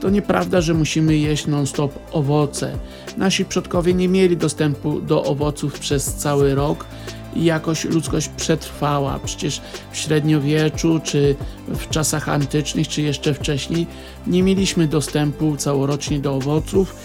To 0.00 0.10
nieprawda, 0.10 0.60
że 0.60 0.74
musimy 0.74 1.16
jeść 1.16 1.46
non-stop 1.46 1.98
owoce. 2.12 2.78
Nasi 3.16 3.44
przodkowie 3.44 3.94
nie 3.94 4.08
mieli 4.08 4.36
dostępu 4.36 5.00
do 5.00 5.24
owoców 5.24 5.78
przez 5.78 6.14
cały 6.14 6.54
rok 6.54 6.86
i 7.34 7.44
jakoś 7.44 7.84
ludzkość 7.84 8.28
przetrwała. 8.28 9.18
Przecież 9.24 9.60
w 9.92 9.96
średniowieczu, 9.96 11.00
czy 11.04 11.36
w 11.68 11.88
czasach 11.88 12.28
antycznych, 12.28 12.88
czy 12.88 13.02
jeszcze 13.02 13.34
wcześniej 13.34 13.86
nie 14.26 14.42
mieliśmy 14.42 14.88
dostępu 14.88 15.56
całorocznie 15.56 16.20
do 16.20 16.34
owoców 16.34 16.96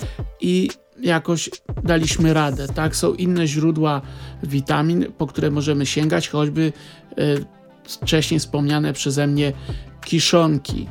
i 0.41 0.69
jakoś 1.01 1.49
daliśmy 1.83 2.33
radę. 2.33 2.67
Tak, 2.67 2.95
są 2.95 3.13
inne 3.13 3.47
źródła 3.47 4.01
witamin, 4.43 5.05
po 5.17 5.27
które 5.27 5.51
możemy 5.51 5.85
sięgać, 5.85 6.29
choćby 6.29 6.73
e, 7.11 7.23
wcześniej 7.83 8.39
wspomniane 8.39 8.93
przeze 8.93 9.27
mnie 9.27 9.53
kiszonki. 10.05 10.87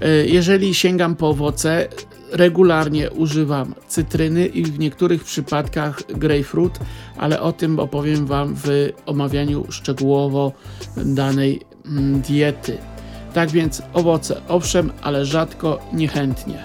E, 0.00 0.08
jeżeli 0.08 0.74
sięgam 0.74 1.16
po 1.16 1.28
owoce, 1.28 1.88
regularnie 2.32 3.10
używam 3.10 3.74
cytryny 3.88 4.46
i 4.46 4.64
w 4.64 4.78
niektórych 4.78 5.24
przypadkach 5.24 6.02
grapefruit, 6.08 6.78
ale 7.16 7.40
o 7.40 7.52
tym 7.52 7.78
opowiem 7.78 8.26
Wam 8.26 8.54
w 8.56 8.92
omawianiu 9.06 9.64
szczegółowo 9.70 10.52
danej 10.96 11.60
mm, 11.86 12.20
diety. 12.20 12.78
Tak 13.34 13.50
więc 13.50 13.82
owoce 13.92 14.40
owszem, 14.48 14.92
ale 15.02 15.26
rzadko, 15.26 15.78
niechętnie. 15.92 16.62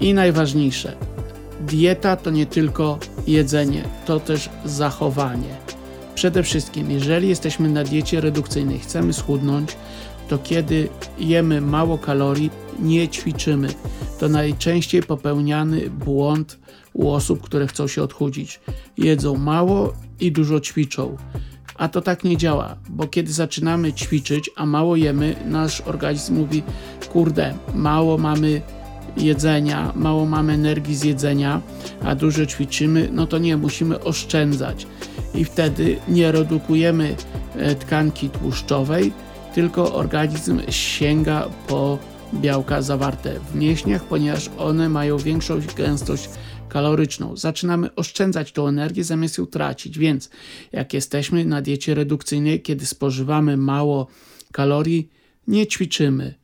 I 0.00 0.14
najważniejsze, 0.14 0.96
dieta 1.60 2.16
to 2.16 2.30
nie 2.30 2.46
tylko 2.46 2.98
jedzenie, 3.26 3.84
to 4.06 4.20
też 4.20 4.50
zachowanie. 4.64 5.56
Przede 6.14 6.42
wszystkim, 6.42 6.90
jeżeli 6.90 7.28
jesteśmy 7.28 7.68
na 7.68 7.84
diecie 7.84 8.20
redukcyjnej, 8.20 8.78
chcemy 8.78 9.12
schudnąć, 9.12 9.76
to 10.28 10.38
kiedy 10.38 10.88
jemy 11.18 11.60
mało 11.60 11.98
kalorii, 11.98 12.50
nie 12.78 13.08
ćwiczymy. 13.08 13.68
To 14.18 14.28
najczęściej 14.28 15.02
popełniany 15.02 15.90
błąd 15.90 16.58
u 16.92 17.10
osób, 17.10 17.42
które 17.42 17.66
chcą 17.66 17.88
się 17.88 18.02
odchudzić. 18.02 18.60
Jedzą 18.98 19.36
mało 19.36 19.92
i 20.20 20.32
dużo 20.32 20.60
ćwiczą. 20.60 21.16
A 21.76 21.88
to 21.88 22.00
tak 22.00 22.24
nie 22.24 22.36
działa, 22.36 22.76
bo 22.88 23.06
kiedy 23.06 23.32
zaczynamy 23.32 23.92
ćwiczyć, 23.92 24.50
a 24.56 24.66
mało 24.66 24.96
jemy, 24.96 25.36
nasz 25.46 25.80
organizm 25.80 26.34
mówi: 26.34 26.62
Kurde, 27.12 27.54
mało 27.74 28.18
mamy 28.18 28.62
jedzenia, 29.16 29.92
mało 29.96 30.26
mamy 30.26 30.52
energii 30.52 30.96
z 30.96 31.04
jedzenia, 31.04 31.60
a 32.04 32.14
dużo 32.14 32.46
ćwiczymy, 32.46 33.08
no 33.12 33.26
to 33.26 33.38
nie, 33.38 33.56
musimy 33.56 34.00
oszczędzać. 34.00 34.86
I 35.34 35.44
wtedy 35.44 35.96
nie 36.08 36.32
redukujemy 36.32 37.16
e, 37.56 37.74
tkanki 37.74 38.30
tłuszczowej, 38.30 39.12
tylko 39.54 39.94
organizm 39.94 40.60
sięga 40.70 41.48
po 41.68 41.98
białka 42.34 42.82
zawarte 42.82 43.40
w 43.40 43.54
mięśniach, 43.54 44.04
ponieważ 44.04 44.50
one 44.58 44.88
mają 44.88 45.18
większą 45.18 45.60
gęstość 45.76 46.28
kaloryczną. 46.68 47.36
Zaczynamy 47.36 47.94
oszczędzać 47.94 48.52
tą 48.52 48.68
energię 48.68 49.04
zamiast 49.04 49.38
ją 49.38 49.46
tracić, 49.46 49.98
więc 49.98 50.30
jak 50.72 50.94
jesteśmy 50.94 51.44
na 51.44 51.62
diecie 51.62 51.94
redukcyjnej, 51.94 52.62
kiedy 52.62 52.86
spożywamy 52.86 53.56
mało 53.56 54.06
kalorii, 54.52 55.08
nie 55.48 55.66
ćwiczymy. 55.66 56.34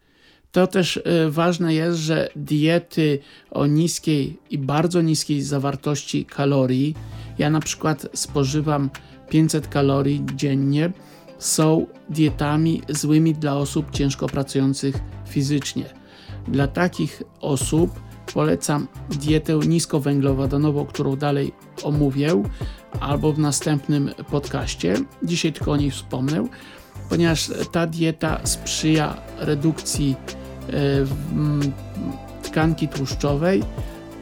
To 0.52 0.66
też 0.66 0.96
y, 0.96 1.30
ważne 1.30 1.74
jest, 1.74 1.98
że 1.98 2.28
diety 2.36 3.18
o 3.50 3.66
niskiej 3.66 4.38
i 4.50 4.58
bardzo 4.58 5.02
niskiej 5.02 5.42
zawartości 5.42 6.24
kalorii, 6.24 6.94
ja 7.38 7.50
na 7.50 7.60
przykład 7.60 8.06
spożywam 8.14 8.90
500 9.28 9.68
kalorii 9.68 10.24
dziennie, 10.34 10.92
są 11.38 11.86
dietami 12.08 12.82
złymi 12.88 13.34
dla 13.34 13.56
osób 13.56 13.90
ciężko 13.90 14.26
pracujących 14.26 14.94
fizycznie. 15.28 15.84
Dla 16.48 16.66
takich 16.66 17.22
osób 17.40 18.00
polecam 18.34 18.86
dietę 19.10 19.58
niskowęglowodanową, 19.66 20.86
którą 20.86 21.16
dalej 21.16 21.52
omówię, 21.82 22.42
albo 23.00 23.32
w 23.32 23.38
następnym 23.38 24.10
podcaście. 24.30 24.94
Dzisiaj 25.22 25.52
tylko 25.52 25.72
o 25.72 25.76
niej 25.76 25.90
wspomnę, 25.90 26.48
ponieważ 27.10 27.50
ta 27.72 27.86
dieta 27.86 28.40
sprzyja 28.44 29.16
redukcji 29.38 30.16
e, 30.68 30.72
tkanki 32.42 32.88
tłuszczowej 32.88 33.62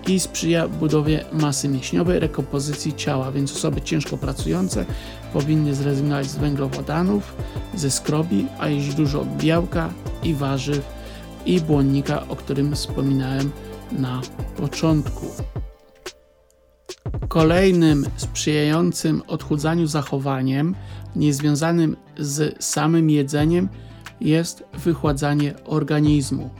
i 0.06 0.20
sprzyja 0.20 0.68
budowie 0.68 1.24
masy 1.32 1.68
mięśniowej, 1.68 2.18
rekompozycji 2.18 2.94
ciała, 2.94 3.32
więc 3.32 3.52
osoby 3.52 3.80
ciężko 3.80 4.16
pracujące 4.16 4.84
powinny 5.32 5.74
zrezygnować 5.74 6.26
z 6.26 6.36
węglowodanów, 6.36 7.36
ze 7.74 7.90
skrobi, 7.90 8.46
a 8.58 8.68
jeść 8.68 8.94
dużo 8.94 9.26
białka 9.38 9.90
i 10.22 10.34
warzyw 10.34 10.98
i 11.46 11.60
błonnika, 11.60 12.28
o 12.28 12.36
którym 12.36 12.74
wspominałem 12.74 13.50
na 13.92 14.20
początku. 14.56 15.26
Kolejnym 17.28 18.06
sprzyjającym 18.16 19.22
odchudzaniu 19.26 19.86
zachowaniem, 19.86 20.74
niezwiązanym 21.16 21.96
z 22.18 22.64
samym 22.64 23.10
jedzeniem, 23.10 23.68
jest 24.20 24.64
wychładzanie 24.72 25.54
organizmu. 25.64 26.50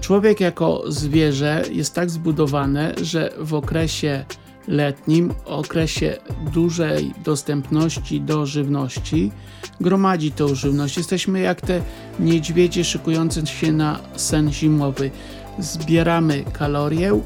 Człowiek 0.00 0.40
jako 0.40 0.82
zwierzę 0.88 1.62
jest 1.72 1.94
tak 1.94 2.10
zbudowany, 2.10 2.94
że 3.02 3.32
w 3.38 3.54
okresie 3.54 4.24
letnim, 4.68 5.34
okresie 5.44 6.16
dużej 6.52 7.14
dostępności 7.24 8.20
do 8.20 8.46
żywności, 8.46 9.32
gromadzi 9.80 10.32
tą 10.32 10.54
żywność. 10.54 10.96
Jesteśmy 10.96 11.40
jak 11.40 11.60
te 11.60 11.80
niedźwiedzie 12.20 12.84
szykujące 12.84 13.46
się 13.46 13.72
na 13.72 13.98
sen 14.16 14.52
zimowy. 14.52 15.10
Zbieramy 15.58 16.44
kalorie 16.52 17.20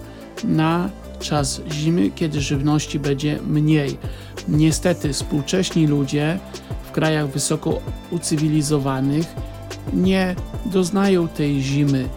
na 0.44 0.90
czas 1.18 1.62
zimy, 1.72 2.11
kiedy 2.11 2.40
żywności 2.40 2.98
będzie 2.98 3.38
mniej. 3.46 3.98
Niestety 4.48 5.12
współcześni 5.12 5.87
ludzie 5.87 6.38
w 6.88 6.90
krajach 6.90 7.29
wysoko 7.29 7.81
ucywilizowanych 8.11 9.26
nie 9.92 10.37
doznają 10.72 11.29
tej 11.29 11.62
zimy 11.62 12.09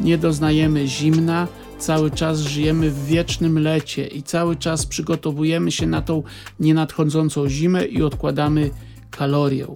nie 0.00 0.18
doznajemy 0.18 0.86
zimna, 0.86 1.48
cały 1.78 2.10
czas 2.10 2.40
żyjemy 2.40 2.90
w 2.90 3.06
wiecznym 3.06 3.58
lecie 3.58 4.06
i 4.06 4.22
cały 4.22 4.56
czas 4.56 4.86
przygotowujemy 4.86 5.72
się 5.72 5.86
na 5.86 6.02
tą 6.02 6.22
nienadchodzącą 6.60 7.48
zimę 7.48 7.84
i 7.84 8.02
odkładamy 8.02 8.70
kalorię. 9.10 9.66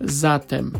Zatem 0.00 0.72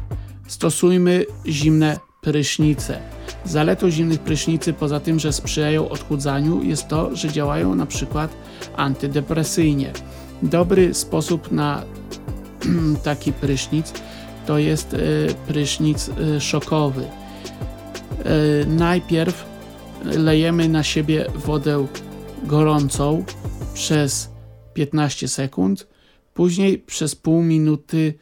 stosujmy 0.46 1.24
zimne 1.46 1.96
prysznice. 2.20 3.19
Zaletą 3.44 3.90
zimnych 3.90 4.20
prysznicy, 4.20 4.72
poza 4.72 5.00
tym, 5.00 5.18
że 5.18 5.32
sprzyjają 5.32 5.88
odchudzaniu, 5.88 6.62
jest 6.62 6.88
to, 6.88 7.16
że 7.16 7.28
działają 7.28 7.74
na 7.74 7.86
przykład 7.86 8.30
antydepresyjnie. 8.76 9.92
Dobry 10.42 10.94
sposób 10.94 11.52
na 11.52 11.82
taki 13.04 13.32
prysznic 13.32 13.92
to 14.46 14.58
jest 14.58 14.94
e, 14.94 14.98
prysznic 15.46 16.08
e, 16.08 16.40
szokowy. 16.40 17.04
E, 17.04 18.66
najpierw 18.66 19.44
lejemy 20.04 20.68
na 20.68 20.82
siebie 20.82 21.26
wodę 21.34 21.86
gorącą 22.42 23.24
przez 23.74 24.30
15 24.74 25.28
sekund, 25.28 25.86
później 26.34 26.78
przez 26.78 27.14
pół 27.14 27.42
minuty 27.42 28.14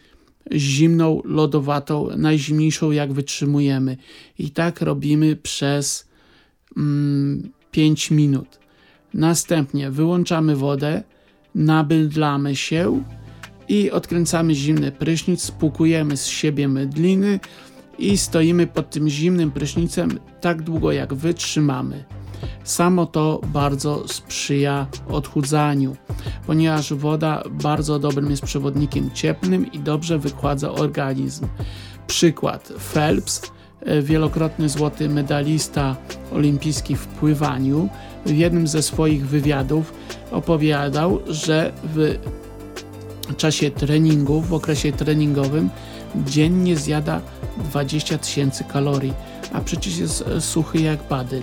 zimną, 0.53 1.23
lodowatą, 1.25 2.09
najzimniejszą 2.17 2.91
jak 2.91 3.13
wytrzymujemy. 3.13 3.97
I 4.39 4.51
tak 4.51 4.81
robimy 4.81 5.37
przez 5.37 6.09
mm, 6.77 7.51
5 7.71 8.11
minut. 8.11 8.59
Następnie 9.15 9.91
wyłączamy 9.91 10.57
wodę, 10.57 11.03
nabydlamy 11.55 12.57
się 12.57 13.05
i 13.69 13.91
odkręcamy 13.91 14.55
zimny 14.55 14.93
prysznic, 14.93 15.43
spłukujemy 15.43 16.17
z 16.17 16.27
siebie 16.27 16.69
mydliny, 16.69 17.41
i 17.99 18.19
stoimy 18.19 18.67
pod 18.67 18.91
tym 18.91 19.09
zimnym 19.09 19.51
prysznicem 19.51 20.19
tak 20.41 20.63
długo 20.63 20.93
jak 20.93 21.15
wytrzymamy. 21.15 22.05
Samo 22.65 23.07
to 23.07 23.41
bardzo 23.47 24.09
sprzyja 24.09 24.87
odchudzaniu, 25.09 25.97
ponieważ 26.47 26.93
woda 26.93 27.43
bardzo 27.51 27.99
dobrym 27.99 28.31
jest 28.31 28.43
przewodnikiem 28.43 29.11
cieplnym 29.11 29.73
i 29.73 29.79
dobrze 29.79 30.19
wykładza 30.19 30.71
organizm. 30.71 31.47
Przykład 32.07 32.73
Phelps, 32.93 33.43
e, 33.81 34.03
wielokrotny 34.03 34.69
złoty 34.69 35.09
medalista 35.09 35.97
olimpijski 36.33 36.97
w 36.97 37.07
pływaniu, 37.07 37.89
w 38.27 38.37
jednym 38.37 38.69
ze 38.69 38.83
swoich 38.83 39.27
wywiadów 39.27 39.93
opowiadał, 40.31 41.21
że 41.27 41.73
w 41.85 42.17
czasie 43.37 43.71
treningów, 43.71 44.49
w 44.49 44.55
okresie 44.55 44.93
treningowym 44.93 45.71
dziennie 46.17 46.77
zjada 46.77 47.21
20 47.59 48.19
tysięcy 48.19 48.65
kalorii, 48.65 49.13
a 49.53 49.61
przecież 49.61 49.99
jest 49.99 50.23
e, 50.23 50.41
suchy 50.41 50.81
jak 50.81 50.99
badyl. 51.09 51.43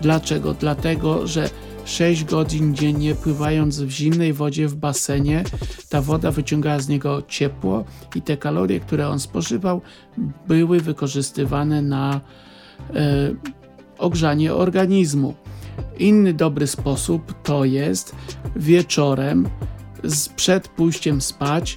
Dlaczego? 0.00 0.54
Dlatego, 0.54 1.26
że 1.26 1.50
6 1.84 2.24
godzin 2.24 2.74
dziennie 2.74 3.14
pływając 3.14 3.80
w 3.80 3.90
zimnej 3.90 4.32
wodzie 4.32 4.68
w 4.68 4.74
basenie, 4.74 5.44
ta 5.88 6.02
woda 6.02 6.30
wyciągała 6.30 6.78
z 6.78 6.88
niego 6.88 7.22
ciepło 7.28 7.84
i 8.14 8.22
te 8.22 8.36
kalorie, 8.36 8.80
które 8.80 9.08
on 9.08 9.20
spożywał, 9.20 9.80
były 10.48 10.80
wykorzystywane 10.80 11.82
na 11.82 12.20
e, 12.94 13.30
ogrzanie 13.98 14.54
organizmu. 14.54 15.34
Inny 15.98 16.34
dobry 16.34 16.66
sposób 16.66 17.42
to 17.42 17.64
jest 17.64 18.16
wieczorem 18.56 19.48
przed 20.36 20.68
pójściem 20.68 21.20
spać 21.20 21.76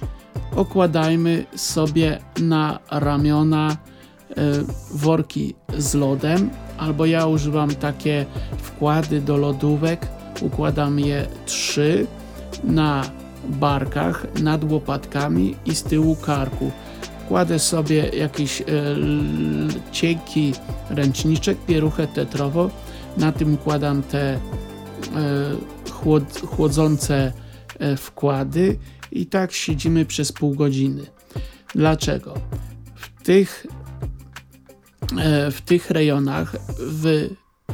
okładajmy 0.56 1.44
sobie 1.56 2.18
na 2.40 2.78
ramiona 2.90 3.70
e, 3.70 4.34
worki 4.90 5.54
z 5.78 5.94
lodem, 5.94 6.50
albo 6.78 7.06
ja 7.06 7.26
używam 7.26 7.74
takie 7.74 8.26
wkłady 8.58 9.20
do 9.20 9.36
lodówek, 9.36 10.06
układam 10.40 11.00
je 11.00 11.26
trzy 11.46 12.06
na 12.64 13.04
barkach, 13.48 14.26
nad 14.42 14.72
łopatkami 14.72 15.56
i 15.66 15.74
z 15.74 15.82
tyłu 15.82 16.16
karku. 16.16 16.70
Kładę 17.28 17.58
sobie 17.58 18.08
jakiś 18.08 18.60
e, 18.60 18.64
cienki 19.92 20.52
ręczniczek, 20.90 21.58
pieruchę 21.66 22.06
tetrową. 22.06 22.70
Na 23.16 23.32
tym 23.32 23.54
układam 23.54 24.02
te 24.02 24.32
e, 24.32 24.40
chłod, 25.90 26.40
chłodzące 26.46 27.32
e, 27.78 27.96
wkłady 27.96 28.78
i 29.12 29.26
tak 29.26 29.52
siedzimy 29.52 30.04
przez 30.04 30.32
pół 30.32 30.54
godziny. 30.54 31.02
Dlaczego? 31.74 32.34
W 32.94 33.22
tych, 33.22 33.66
w 35.50 35.60
tych 35.60 35.90
rejonach, 35.90 36.56
w 36.78 37.28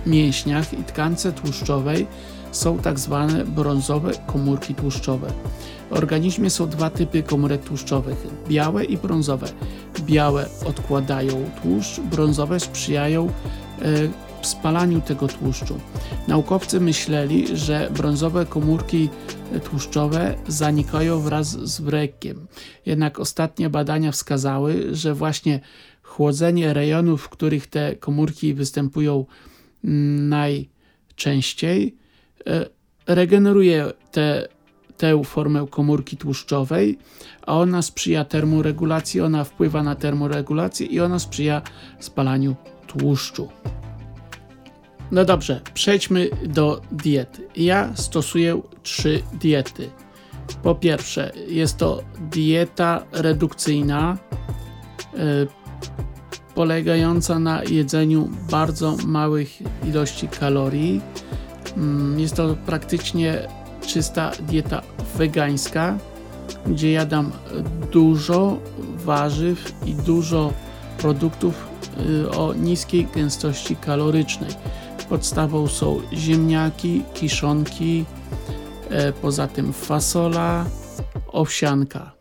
mięśniach 0.07 0.73
i 0.73 0.85
tkance 0.85 1.33
tłuszczowej 1.33 2.07
są 2.53 2.79
tak 2.79 2.99
zwane 2.99 3.45
brązowe 3.45 4.13
komórki 4.27 4.75
tłuszczowe. 4.75 5.33
W 5.91 5.93
organizmie 5.93 6.51
są 6.51 6.69
dwa 6.69 6.91
typy 6.91 7.23
komórek 7.23 7.63
tłuszczowych: 7.63 8.27
białe 8.49 8.85
i 8.85 8.97
brązowe. 8.97 9.47
Białe 10.01 10.49
odkładają 10.67 11.51
tłuszcz, 11.63 12.01
brązowe 12.01 12.61
sprzyjają 12.61 13.27
e, 13.83 13.83
spalaniu 14.47 15.01
tego 15.01 15.29
tłuszczu. 15.29 15.81
Naukowcy 16.29 16.81
myśleli, 16.81 17.57
że 17.57 17.91
brązowe 17.95 18.47
komórki 18.47 19.09
tłuszczowe 19.65 20.35
zanikają 20.49 21.21
wraz 21.21 21.49
z 21.49 21.81
wrekiem. 21.81 22.47
Jednak 22.87 23.21
ostatnie 23.21 23.71
badania 23.71 24.13
wskazały, 24.13 24.89
że 24.93 25.15
właśnie 25.15 25.61
chłodzenie 26.21 26.75
rejonów, 26.75 27.23
w 27.23 27.29
których 27.29 27.67
te 27.67 27.97
komórki 27.97 28.55
występują 28.55 29.27
mm, 29.85 30.29
najczęściej, 30.29 31.97
e, 32.47 32.67
regeneruje 33.07 33.93
te 34.11 34.49
tę 34.97 35.25
formę 35.25 35.67
komórki 35.71 36.17
tłuszczowej, 36.17 36.99
a 37.47 37.59
ona 37.59 37.83
sprzyja 37.83 38.25
termoregulacji, 38.25 39.21
ona 39.21 39.45
wpływa 39.45 39.83
na 39.83 39.95
termoregulację 39.95 40.87
i 40.87 41.01
ona 41.01 41.19
sprzyja 41.19 41.63
spalaniu 42.01 42.57
tłuszczu. 42.87 43.49
No 45.11 45.25
dobrze, 45.25 45.61
przejdźmy 45.75 46.29
do 46.47 46.81
diety. 46.93 47.49
Ja 47.57 47.97
stosuję 47.97 48.63
trzy 48.83 49.23
diety. 49.41 49.91
Po 50.63 50.75
pierwsze, 50.75 51.33
jest 51.49 51.77
to 51.77 52.03
dieta 52.31 53.05
redukcyjna, 53.13 54.19
yy, 55.15 55.60
polegająca 56.61 57.39
na 57.39 57.65
jedzeniu 57.65 58.29
bardzo 58.51 58.97
małych 59.07 59.59
ilości 59.89 60.29
kalorii. 60.29 61.01
Yy, 62.15 62.21
jest 62.21 62.37
to 62.37 62.57
praktycznie 62.67 63.49
czysta 63.87 64.33
dieta 64.41 64.83
wegańska, 65.17 65.99
gdzie 66.67 66.93
jadam 66.93 67.33
dużo 67.93 68.59
warzyw 68.97 69.73
i 69.87 69.95
dużo 69.95 70.53
produktów 70.99 71.69
y, 72.25 72.31
o 72.31 72.55
niskiej 72.55 73.07
gęstości 73.15 73.77
kalorycznej. 73.77 74.51
Podstawą 75.09 75.67
są 75.67 76.01
ziemniaki, 76.13 77.03
kiszonki, 77.15 78.05
e, 78.91 79.13
poza 79.13 79.49
tym 79.49 79.73
fasola, 79.73 80.65
owsianka. 81.33 82.13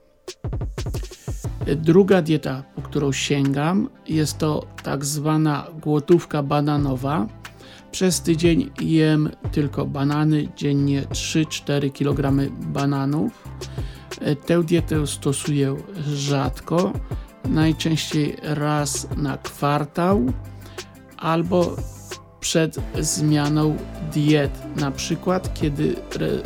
Druga 1.75 2.21
dieta, 2.21 2.63
którą 2.89 3.11
sięgam, 3.11 3.89
jest 4.07 4.37
to 4.37 4.65
tak 4.83 5.05
zwana 5.05 5.67
głodówka 5.81 6.43
bananowa 6.43 7.27
przez 7.91 8.21
tydzień 8.21 8.71
jem 8.81 9.29
tylko 9.51 9.85
banany, 9.85 10.47
dziennie 10.55 11.01
3-4 11.01 11.91
kg 11.93 12.51
bananów. 12.59 13.47
E, 14.21 14.35
tę 14.35 14.63
dietę 14.63 15.07
stosuję 15.07 15.75
rzadko, 16.13 16.93
najczęściej 17.49 18.35
raz 18.43 19.07
na 19.17 19.37
kwartał 19.37 20.25
albo 21.17 21.75
przed 22.39 22.75
zmianą 22.99 23.77
diet. 24.13 24.51
Na 24.75 24.91
przykład, 24.91 25.53
kiedy 25.53 25.95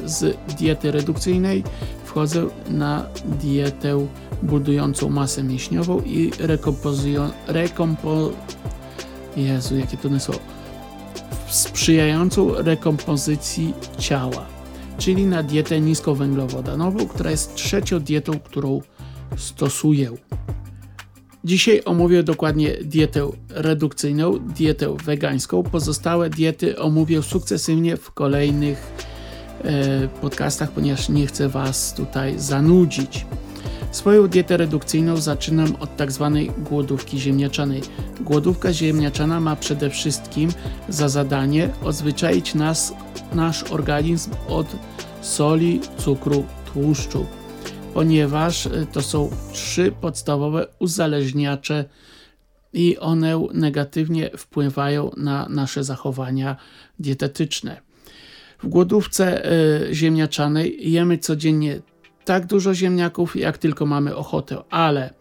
z 0.05 0.37
diety 0.57 0.91
redukcyjnej 0.91 1.63
wchodzę 2.05 2.45
na 2.69 3.05
dietę 3.25 4.07
budującą 4.43 5.09
masę 5.09 5.43
mięśniową 5.43 6.01
i 6.01 6.31
rekompo... 7.47 8.31
Jezu, 9.37 9.77
jakie 9.77 9.97
to 9.97 10.19
słowo 10.19 10.39
sprzyjającą 11.53 12.53
rekompozycji 12.53 13.73
ciała, 13.97 14.45
czyli 14.97 15.25
na 15.25 15.43
dietę 15.43 15.81
niskowęglowodanową, 15.81 17.07
która 17.07 17.31
jest 17.31 17.55
trzecią 17.55 17.99
dietą, 17.99 18.39
którą 18.39 18.81
stosuję. 19.37 20.11
Dzisiaj 21.43 21.81
omówię 21.85 22.23
dokładnie 22.23 22.77
dietę 22.83 23.29
redukcyjną, 23.49 24.39
dietę 24.39 24.95
wegańską. 25.05 25.63
Pozostałe 25.63 26.29
diety 26.29 26.79
omówię 26.79 27.23
sukcesywnie 27.23 27.97
w 27.97 28.11
kolejnych 28.11 28.93
e, 29.63 30.07
podcastach, 30.07 30.71
ponieważ 30.71 31.09
nie 31.09 31.27
chcę 31.27 31.49
Was 31.49 31.93
tutaj 31.93 32.39
zanudzić. 32.39 33.25
Swoją 33.93 34.27
dietę 34.27 34.57
redukcyjną 34.57 35.17
zaczynam 35.17 35.75
od 35.79 35.97
tak 35.97 36.11
zwanej 36.11 36.51
głodówki 36.57 37.19
ziemniaczanej. 37.19 37.81
Głodówka 38.21 38.73
ziemniaczana 38.73 39.39
ma 39.39 39.55
przede 39.55 39.89
wszystkim 39.89 40.51
za 40.89 41.09
zadanie 41.09 41.69
odzwyczaić 41.83 42.55
nas, 42.55 42.93
nasz 43.33 43.63
organizm 43.63 44.31
od 44.47 44.67
soli, 45.21 45.81
cukru, 45.97 46.45
tłuszczu, 46.73 47.25
ponieważ 47.93 48.65
e, 48.65 48.69
to 48.91 49.01
są 49.01 49.29
trzy 49.51 49.91
podstawowe 50.01 50.67
uzależniacze 50.79 51.85
i 52.73 52.97
one 52.97 53.47
negatywnie 53.53 54.29
wpływają 54.37 55.11
na 55.17 55.49
nasze 55.49 55.83
zachowania 55.83 56.55
dietetyczne. 56.99 57.81
W 58.59 58.67
głodówce 58.67 59.51
y, 59.89 59.95
ziemniaczanej 59.95 60.91
jemy 60.91 61.17
codziennie 61.17 61.79
tak 62.25 62.45
dużo 62.45 62.73
ziemniaków, 62.73 63.35
jak 63.35 63.57
tylko 63.57 63.85
mamy 63.85 64.15
ochotę, 64.15 64.57
ale 64.69 65.13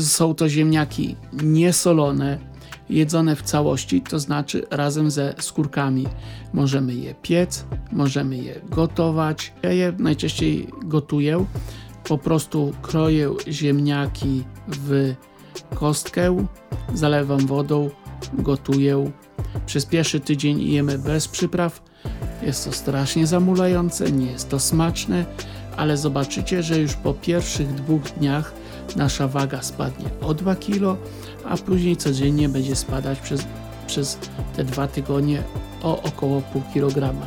są 0.00 0.34
to 0.34 0.48
ziemniaki 0.48 1.16
niesolone, 1.32 2.38
jedzone 2.90 3.36
w 3.36 3.42
całości, 3.42 4.02
to 4.02 4.18
znaczy 4.18 4.66
razem 4.70 5.10
ze 5.10 5.34
skórkami. 5.40 6.06
Możemy 6.52 6.94
je 6.94 7.14
piec, 7.22 7.64
możemy 7.92 8.36
je 8.36 8.60
gotować. 8.70 9.52
Ja 9.62 9.72
je 9.72 9.92
najczęściej 9.98 10.68
gotuję. 10.84 11.46
Po 12.08 12.18
prostu 12.18 12.72
kroję 12.82 13.34
ziemniaki 13.48 14.44
w 14.68 15.14
kostkę, 15.74 16.46
zalewam 16.94 17.46
wodą, 17.46 17.90
gotuję. 18.32 19.10
Przez 19.66 19.86
pierwszy 19.86 20.20
tydzień 20.20 20.62
jemy 20.62 20.98
bez 20.98 21.28
przypraw. 21.28 21.82
Jest 22.42 22.64
to 22.64 22.72
strasznie 22.72 23.26
zamulające, 23.26 24.12
nie 24.12 24.26
jest 24.26 24.48
to 24.48 24.58
smaczne, 24.60 25.24
ale 25.76 25.96
zobaczycie, 25.96 26.62
że 26.62 26.78
już 26.78 26.94
po 26.94 27.14
pierwszych 27.14 27.74
dwóch 27.74 28.02
dniach 28.02 28.52
nasza 28.96 29.28
waga 29.28 29.62
spadnie 29.62 30.06
o 30.20 30.34
2 30.34 30.56
kg, 30.56 30.96
a 31.44 31.56
później 31.56 31.96
codziennie 31.96 32.48
będzie 32.48 32.76
spadać 32.76 33.20
przez, 33.20 33.44
przez 33.86 34.18
te 34.56 34.64
dwa 34.64 34.88
tygodnie 34.88 35.42
o 35.82 36.02
około 36.02 36.40
pół 36.40 36.62
kilograma. 36.74 37.26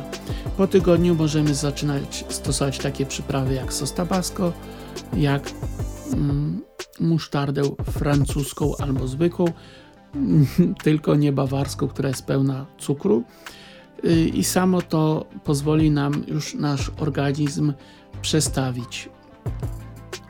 Po 0.56 0.66
tygodniu 0.66 1.14
możemy 1.14 1.54
zaczynać 1.54 2.24
stosować 2.28 2.78
takie 2.78 3.06
przyprawy 3.06 3.54
jak 3.54 3.72
sos 3.72 3.94
tabasco, 3.94 4.52
jak 5.16 5.50
mm, 6.12 6.60
musztardę 7.00 7.62
francuską 7.90 8.72
albo 8.78 9.08
zwykłą, 9.08 9.44
tylko 10.84 11.14
nie 11.14 11.32
bawarską, 11.32 11.88
która 11.88 12.08
jest 12.08 12.26
pełna 12.26 12.66
cukru. 12.78 13.24
Y, 14.04 14.28
I 14.28 14.44
samo 14.44 14.82
to 14.82 15.26
pozwoli 15.44 15.90
nam 15.90 16.24
już 16.28 16.54
nasz 16.54 16.90
organizm 16.98 17.72
przestawić. 18.22 19.08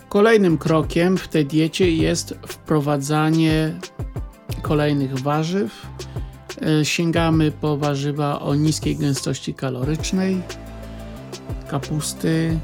Kolejnym 0.09 0.59
krokiem 0.59 1.17
w 1.17 1.29
tej 1.29 1.47
diecie 1.47 1.91
jest 1.91 2.35
wprowadzanie 2.47 3.75
kolejnych 4.63 5.19
warzyw. 5.19 5.87
E, 6.63 6.85
sięgamy 6.85 7.53
po 7.53 7.77
warzywa 7.77 8.41
o 8.41 8.55
niskiej 8.55 8.97
gęstości 8.97 9.55
kalorycznej, 9.55 10.43
kapusty, 11.69 12.59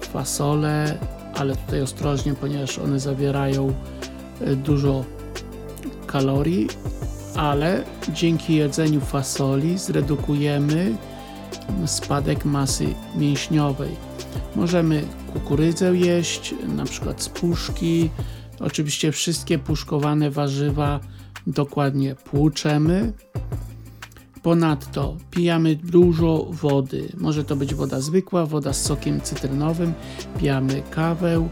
fasole, 0.00 0.98
ale 1.34 1.56
tutaj 1.56 1.82
ostrożnie, 1.82 2.34
ponieważ 2.34 2.78
one 2.78 3.00
zawierają 3.00 3.74
e, 4.40 4.56
dużo 4.56 5.04
kalorii, 6.06 6.68
ale 7.34 7.84
dzięki 8.12 8.54
jedzeniu 8.54 9.00
fasoli 9.00 9.78
zredukujemy 9.78 10.94
spadek 11.86 12.44
masy 12.44 12.86
mięśniowej. 13.16 14.05
Możemy 14.56 15.02
kukurydzę 15.32 15.96
jeść, 15.96 16.54
na 16.76 16.84
przykład 16.84 17.22
z 17.22 17.28
puszki. 17.28 18.10
Oczywiście 18.60 19.12
wszystkie 19.12 19.58
puszkowane 19.58 20.30
warzywa 20.30 21.00
dokładnie 21.46 22.14
płuczemy. 22.14 23.12
Ponadto 24.42 25.16
pijamy 25.30 25.76
dużo 25.76 26.46
wody. 26.50 27.12
Może 27.16 27.44
to 27.44 27.56
być 27.56 27.74
woda 27.74 28.00
zwykła, 28.00 28.46
woda 28.46 28.72
z 28.72 28.82
sokiem 28.82 29.20
cytrynowym. 29.20 29.92
Pijamy 30.38 30.82
kawę, 30.90 31.48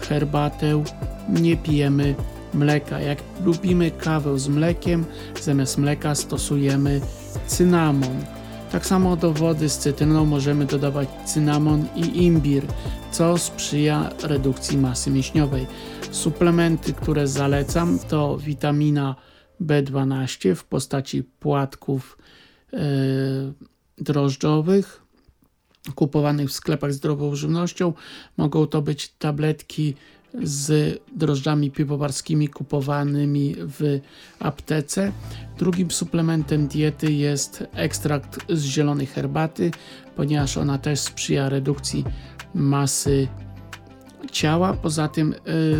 herbatę 0.00 0.84
nie 1.28 1.56
pijemy 1.56 2.14
mleka. 2.54 3.00
Jak 3.00 3.18
lubimy 3.44 3.90
kawę 3.90 4.38
z 4.38 4.48
mlekiem, 4.48 5.04
zamiast 5.42 5.78
mleka 5.78 6.14
stosujemy 6.14 7.00
cynamon. 7.46 8.35
Tak 8.72 8.86
samo 8.86 9.16
do 9.16 9.32
wody 9.32 9.68
z 9.68 9.78
cytryną 9.78 10.24
możemy 10.24 10.64
dodawać 10.64 11.08
cynamon 11.24 11.86
i 11.96 12.24
imbir, 12.24 12.62
co 13.10 13.38
sprzyja 13.38 14.10
redukcji 14.22 14.78
masy 14.78 15.10
mięśniowej. 15.10 15.66
Suplementy, 16.10 16.92
które 16.92 17.28
zalecam 17.28 17.98
to 17.98 18.38
witamina 18.38 19.14
B12 19.60 20.54
w 20.54 20.64
postaci 20.64 21.24
płatków 21.24 22.18
yy, 22.72 22.78
drożdżowych 23.98 25.06
kupowanych 25.94 26.48
w 26.48 26.52
sklepach 26.52 26.92
zdrową 26.92 27.34
żywnością. 27.34 27.92
Mogą 28.36 28.66
to 28.66 28.82
być 28.82 29.08
tabletki 29.08 29.94
z 30.42 30.98
drożdżami 31.12 31.70
piwowarskimi 31.70 32.48
kupowanymi 32.48 33.54
w 33.58 34.00
aptece. 34.38 35.12
Drugim 35.58 35.90
suplementem 35.90 36.66
diety 36.66 37.12
jest 37.12 37.64
ekstrakt 37.74 38.38
z 38.52 38.64
zielonej 38.64 39.06
herbaty, 39.06 39.70
ponieważ 40.16 40.56
ona 40.56 40.78
też 40.78 41.00
sprzyja 41.00 41.48
redukcji 41.48 42.04
masy 42.54 43.28
ciała. 44.32 44.72
Poza 44.72 45.08
tym 45.08 45.34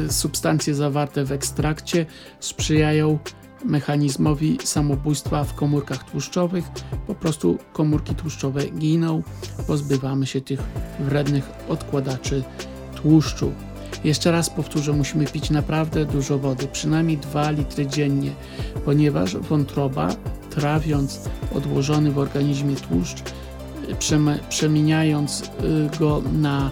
y, 0.09 0.13
substancje 0.13 0.75
zawarte 0.75 1.25
w 1.25 1.33
ekstrakcie 1.33 2.07
sprzyjają 2.41 3.19
mechanizmowi 3.65 4.59
samobójstwa 4.65 5.45
w 5.45 5.55
komórkach 5.55 6.11
tłuszczowych. 6.11 6.65
Po 7.07 7.15
prostu 7.15 7.59
komórki 7.73 8.15
tłuszczowe 8.15 8.67
giną, 8.67 9.23
pozbywamy 9.67 10.27
się 10.27 10.41
tych 10.41 10.61
wrednych 11.01 11.45
odkładaczy 11.69 12.45
tłuszczu. 12.95 13.53
Jeszcze 14.05 14.31
raz 14.31 14.51
powtórzę, 14.51 14.93
musimy 14.93 15.27
pić 15.27 15.51
naprawdę 15.51 16.05
dużo 16.05 16.39
wody, 16.39 16.67
przynajmniej 16.73 17.19
2 17.19 17.51
litry 17.51 17.87
dziennie, 17.87 18.31
ponieważ 18.85 19.37
wątroba, 19.37 20.09
trawiąc 20.51 21.21
odłożony 21.55 22.13
w 22.13 22.19
organizmie 22.19 22.77
tłuszcz, 22.77 23.23
przemieniając 24.49 25.43
y, 25.43 25.99
go 25.99 26.23
na 26.33 26.71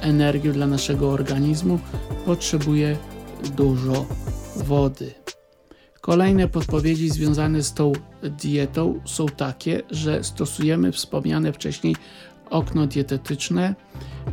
energię 0.00 0.52
dla 0.52 0.66
naszego 0.66 1.10
organizmu, 1.10 1.78
potrzebuje 2.26 2.96
dużo 3.56 4.06
wody. 4.56 5.14
Kolejne 6.00 6.48
podpowiedzi 6.48 7.10
związane 7.10 7.62
z 7.62 7.74
tą 7.74 7.92
dietą 8.22 9.00
są 9.04 9.26
takie, 9.26 9.82
że 9.90 10.24
stosujemy 10.24 10.92
wspomniane 10.92 11.52
wcześniej 11.52 11.96
okno 12.54 12.86
dietetyczne. 12.86 13.74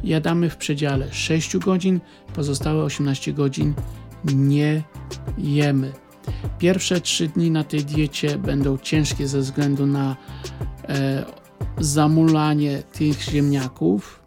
Jadamy 0.03 0.49
w 0.49 0.57
przedziale 0.57 1.13
6 1.13 1.57
godzin, 1.57 1.99
pozostałe 2.33 2.83
18 2.83 3.33
godzin 3.33 3.73
nie 4.35 4.83
jemy. 5.37 5.91
Pierwsze 6.59 7.01
3 7.01 7.27
dni 7.27 7.51
na 7.51 7.63
tej 7.63 7.85
diecie 7.85 8.37
będą 8.37 8.77
ciężkie 8.77 9.27
ze 9.27 9.39
względu 9.39 9.85
na 9.85 10.15
e, 10.89 11.25
zamulanie 11.79 12.83
tych 12.83 13.21
ziemniaków. 13.21 14.23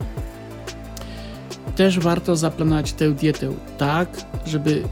Też 1.77 1.99
warto 1.99 2.37
zaplanować 2.37 2.93
tę 2.93 3.11
dietę 3.11 3.53
tak, 3.79 4.09
żeby 4.47 4.83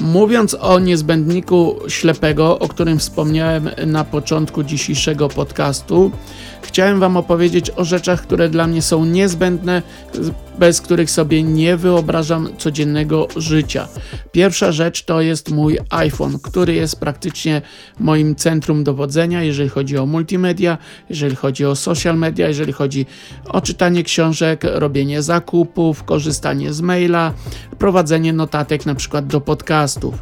Mówiąc 0.00 0.56
o 0.60 0.78
niezbędniku 0.78 1.78
ślepego, 1.88 2.58
o 2.58 2.68
którym 2.68 2.98
wspomniałem 2.98 3.70
na 3.86 4.04
początku 4.04 4.62
dzisiejszego 4.62 5.28
podcastu, 5.28 6.10
chciałem 6.62 7.00
Wam 7.00 7.16
opowiedzieć 7.16 7.70
o 7.76 7.84
rzeczach, 7.84 8.22
które 8.22 8.48
dla 8.48 8.66
mnie 8.66 8.82
są 8.82 9.04
niezbędne, 9.04 9.82
bez 10.58 10.80
których 10.80 11.10
sobie 11.10 11.42
nie 11.42 11.76
wyobrażam 11.76 12.48
codziennego 12.58 13.28
życia. 13.36 13.88
Pierwsza 14.32 14.72
rzecz 14.72 15.04
to 15.04 15.20
jest 15.20 15.50
mój 15.50 15.78
iPhone, 15.90 16.38
który 16.38 16.74
jest 16.74 17.00
praktycznie 17.00 17.62
moim 18.00 18.36
centrum 18.36 18.84
dowodzenia, 18.84 19.42
jeżeli 19.42 19.68
chodzi 19.68 19.98
o 19.98 20.06
multimedia, 20.06 20.78
jeżeli 21.10 21.36
chodzi 21.36 21.64
o 21.64 21.76
social 21.76 22.18
media, 22.18 22.48
jeżeli 22.48 22.72
chodzi 22.72 23.06
o 23.48 23.60
czytanie 23.60 24.02
książek, 24.02 24.62
robienie 24.64 25.22
zakupów, 25.22 26.04
korzystanie 26.04 26.72
z 26.72 26.80
maila, 26.80 27.32
prowadzenie 27.78 28.32
notatek 28.32 28.86
na 28.86 28.94
przykład 28.94 29.26
do 29.26 29.40
podcastów. 29.40 30.14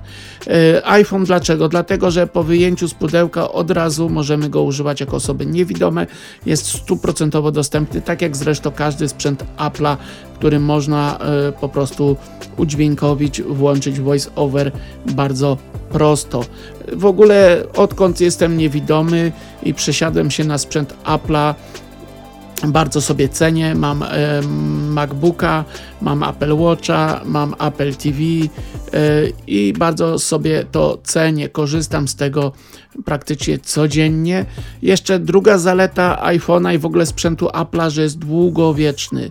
E, 0.46 0.86
iPhone 0.86 1.24
dlaczego? 1.24 1.68
Dlatego, 1.68 2.10
że 2.10 2.26
po 2.26 2.42
wyjęciu 2.42 2.88
z 2.88 2.94
pudełka 2.94 3.52
od 3.52 3.70
razu 3.70 4.08
możemy 4.08 4.50
go 4.50 4.62
używać 4.62 5.00
jako 5.00 5.16
osoby 5.16 5.46
niewidome, 5.46 6.06
jest 6.46 6.66
stuprocentowo 6.66 7.50
dostępny, 7.52 8.00
tak 8.02 8.22
jak 8.22 8.36
zresztą 8.36 8.70
każdy 8.70 9.08
sprzęt 9.08 9.44
Apple'a, 9.56 9.96
który 10.34 10.60
można 10.60 11.18
e, 11.18 11.52
po 11.52 11.68
prostu 11.68 12.16
udźwiękowić, 12.56 13.42
włączyć 13.42 14.00
voice 14.00 14.30
over 14.34 14.72
bardzo 15.06 15.58
prosto. 15.90 16.44
W 16.92 17.06
ogóle 17.06 17.62
odkąd 17.76 18.20
jestem 18.20 18.56
niewidomy 18.56 19.32
i 19.62 19.74
przesiadłem 19.74 20.30
się 20.30 20.44
na 20.44 20.58
sprzęt 20.58 20.94
Apple'a, 21.04 21.54
bardzo 22.66 23.00
sobie 23.00 23.28
cenię. 23.28 23.74
Mam 23.74 24.02
e, 24.02 24.42
MacBooka, 24.88 25.64
mam 26.00 26.22
Apple 26.22 26.56
Watcha, 26.56 27.20
mam 27.24 27.54
Apple 27.60 27.94
TV 27.94 28.18
e, 28.18 28.48
i 29.46 29.72
bardzo 29.72 30.18
sobie 30.18 30.64
to 30.72 30.98
cenię. 31.02 31.48
Korzystam 31.48 32.08
z 32.08 32.16
tego 32.16 32.52
praktycznie 33.04 33.58
codziennie. 33.58 34.46
Jeszcze 34.82 35.18
druga 35.18 35.58
zaleta 35.58 36.22
iPhone'a 36.24 36.74
i 36.74 36.78
w 36.78 36.86
ogóle 36.86 37.06
sprzętu 37.06 37.46
Apple'a, 37.46 37.90
że 37.90 38.02
jest 38.02 38.18
długowieczny. 38.18 39.30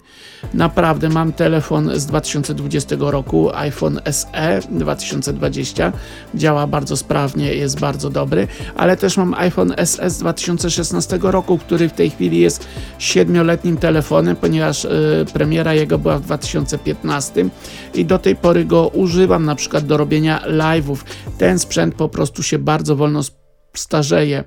Naprawdę 0.53 1.09
mam 1.09 1.33
telefon 1.33 1.99
z 1.99 2.05
2020 2.05 2.95
roku, 2.99 3.55
iPhone 3.55 3.99
SE 4.11 4.59
2020. 4.69 5.93
Działa 6.35 6.67
bardzo 6.67 6.97
sprawnie, 6.97 7.53
jest 7.53 7.79
bardzo 7.79 8.09
dobry, 8.09 8.47
ale 8.75 8.97
też 8.97 9.17
mam 9.17 9.33
iPhone 9.33 9.73
SE 9.85 10.09
z 10.09 10.17
2016 10.17 11.19
roku, 11.21 11.57
który 11.57 11.89
w 11.89 11.93
tej 11.93 12.09
chwili 12.09 12.39
jest 12.39 12.67
siedmioletnim 12.99 13.77
telefonem, 13.77 14.35
ponieważ 14.35 14.85
y, 14.85 14.89
premiera 15.33 15.73
jego 15.73 15.97
była 15.97 16.17
w 16.17 16.21
2015 16.21 17.49
i 17.93 18.05
do 18.05 18.19
tej 18.19 18.35
pory 18.35 18.65
go 18.65 18.87
używam 18.87 19.45
na 19.45 19.55
przykład 19.55 19.85
do 19.85 19.97
robienia 19.97 20.41
live'ów. 20.47 20.97
Ten 21.37 21.59
sprzęt 21.59 21.95
po 21.95 22.09
prostu 22.09 22.43
się 22.43 22.59
bardzo 22.59 22.95
wolno 22.95 23.23
starzeje. 23.77 24.43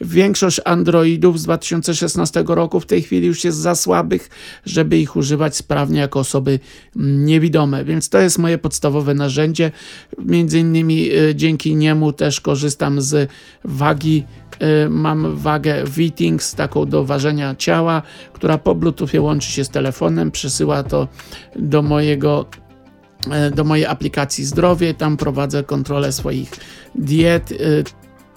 Większość 0.00 0.60
Androidów 0.64 1.40
z 1.40 1.42
2016 1.42 2.44
roku 2.46 2.80
w 2.80 2.86
tej 2.86 3.02
chwili 3.02 3.26
już 3.26 3.44
jest 3.44 3.58
za 3.58 3.74
słabych, 3.74 4.30
żeby 4.64 4.98
ich 4.98 5.16
używać 5.16 5.56
sprawnie 5.56 6.00
jako 6.00 6.20
osoby 6.20 6.60
niewidome, 6.96 7.84
więc 7.84 8.08
to 8.08 8.18
jest 8.18 8.38
moje 8.38 8.58
podstawowe 8.58 9.14
narzędzie. 9.14 9.70
Między 10.18 10.58
innymi 10.58 11.12
y, 11.12 11.34
dzięki 11.34 11.76
niemu 11.76 12.12
też 12.12 12.40
korzystam 12.40 13.00
z 13.00 13.30
wagi 13.64 14.24
y, 14.86 14.88
mam 14.90 15.36
wagę 15.36 15.84
Vitings, 15.84 16.54
taką 16.54 16.86
do 16.86 17.04
ważenia 17.04 17.54
ciała, 17.54 18.02
która 18.32 18.58
po 18.58 18.74
Bluetoothie 18.74 19.20
łączy 19.20 19.50
się 19.50 19.64
z 19.64 19.68
telefonem, 19.68 20.30
przesyła 20.30 20.82
to 20.82 21.08
do 21.56 21.82
mojego 21.82 22.46
y, 23.48 23.50
do 23.50 23.64
mojej 23.64 23.86
aplikacji 23.86 24.44
zdrowie, 24.44 24.94
tam 24.94 25.16
prowadzę 25.16 25.64
kontrolę 25.64 26.12
swoich 26.12 26.50
diet, 26.94 27.52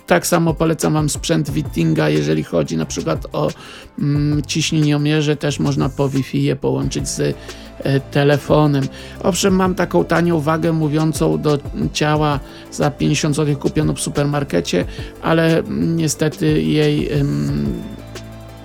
tak 0.08 0.28
samo 0.28 0.54
polecam 0.54 0.94
Wam 0.94 1.10
sprzęt 1.10 1.50
Wittinga, 1.50 2.10
jeżeli 2.10 2.44
chodzi 2.44 2.78
na 2.78 2.86
przykład 2.86 3.28
o 3.34 3.52
mm, 4.00 4.42
ciśnieniomierze, 4.42 5.36
też 5.36 5.60
można 5.60 5.90
po 5.90 6.10
Wi-Fi 6.10 6.44
je 6.44 6.56
połączyć 6.56 7.08
z 7.08 7.20
e, 7.20 8.00
telefonem. 8.00 8.84
Owszem, 9.24 9.56
mam 9.56 9.76
taką 9.76 10.06
tanią 10.06 10.40
wagę 10.40 10.72
mówiącą 10.74 11.42
do 11.42 11.60
ciała 11.94 12.40
za 12.72 12.92
50 12.92 13.36
zł 13.36 13.56
kupioną 13.56 13.94
w 13.94 14.02
supermarkecie, 14.02 14.86
ale 15.22 15.60
mm, 15.60 15.98
niestety 15.98 16.62
jej 16.62 17.10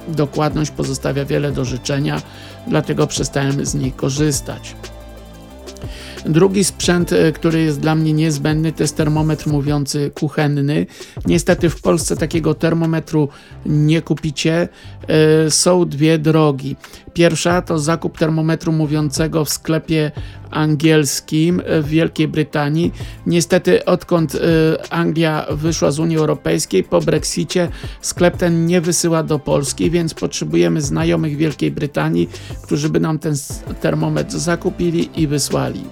dokładność 0.09 0.71
pozostawia 0.71 1.25
wiele 1.25 1.53
do 1.53 1.65
życzenia, 1.65 2.23
dlatego 2.67 3.07
przestałem 3.07 3.67
z 3.67 3.75
niej 3.75 3.93
korzystać. 3.93 4.77
Drugi 6.29 6.65
sprzęt, 6.65 7.13
e, 7.13 7.33
który 7.33 7.63
jest 7.63 7.81
dla 7.81 7.95
mnie 7.95 8.13
niezbędny, 8.13 8.73
to 8.73 8.83
jest 8.83 8.97
termometr 8.97 9.49
mówiący 9.49 10.11
kuchenny. 10.15 10.87
Niestety 11.27 11.71
w 11.71 11.81
Polsce 11.83 12.17
takiego 12.17 12.55
termometru 12.55 13.29
nie 13.67 14.03
kupicie. 14.03 14.69
E, 15.09 15.51
są 15.51 15.89
dwie 15.89 16.19
drogi. 16.19 16.77
Pierwsza 17.15 17.63
to 17.63 17.79
zakup 17.79 18.19
termometru 18.19 18.73
mówiącego 18.73 19.45
w 19.45 19.51
sklepie 19.51 20.11
angielskim 20.51 21.63
w 21.83 21.89
Wielkiej 21.89 22.29
Brytanii. 22.29 22.93
Niestety, 23.27 23.85
odkąd 23.85 24.35
e, 24.35 24.39
Anglia 24.93 25.47
wyszła 25.51 25.91
z 25.91 25.99
Unii 25.99 26.17
Europejskiej 26.17 26.85
po 26.85 27.01
Brexicie, 27.01 27.69
sklep 28.01 28.37
ten 28.37 28.67
nie 28.67 28.81
wysyła 28.81 29.23
do 29.23 29.39
Polski, 29.39 29.91
więc 29.91 30.15
potrzebujemy 30.15 30.81
znajomych 30.81 31.37
Wielkiej 31.37 31.71
Brytanii, 31.71 32.29
którzy 32.63 32.89
by 32.89 33.01
nam 33.01 33.19
ten 33.19 33.35
termometr 33.81 34.39
zakupili 34.39 35.23
i 35.23 35.27
wysłali. 35.27 35.85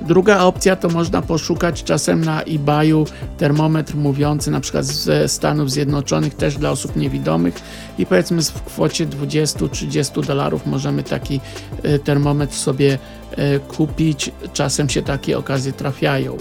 Druga 0.00 0.40
opcja 0.40 0.76
to 0.76 0.88
można 0.88 1.22
poszukać 1.22 1.84
czasem 1.84 2.24
na 2.24 2.42
eBayu 2.42 3.06
termometr 3.38 3.96
mówiący 3.96 4.50
na 4.50 4.60
przykład 4.60 4.84
ze 4.84 5.28
Stanów 5.28 5.70
Zjednoczonych 5.70 6.34
też 6.34 6.56
dla 6.56 6.70
osób 6.70 6.96
niewidomych 6.96 7.54
i 7.98 8.06
powiedzmy 8.06 8.42
w 8.42 8.62
kwocie 8.62 9.06
20-30 9.06 10.26
dolarów 10.26 10.66
możemy 10.66 11.02
taki 11.02 11.40
e, 11.82 11.98
termometr 11.98 12.54
sobie 12.54 12.98
e, 13.30 13.58
kupić. 13.58 14.30
Czasem 14.52 14.88
się 14.88 15.02
takie 15.02 15.38
okazje 15.38 15.72
trafiają. 15.72 16.36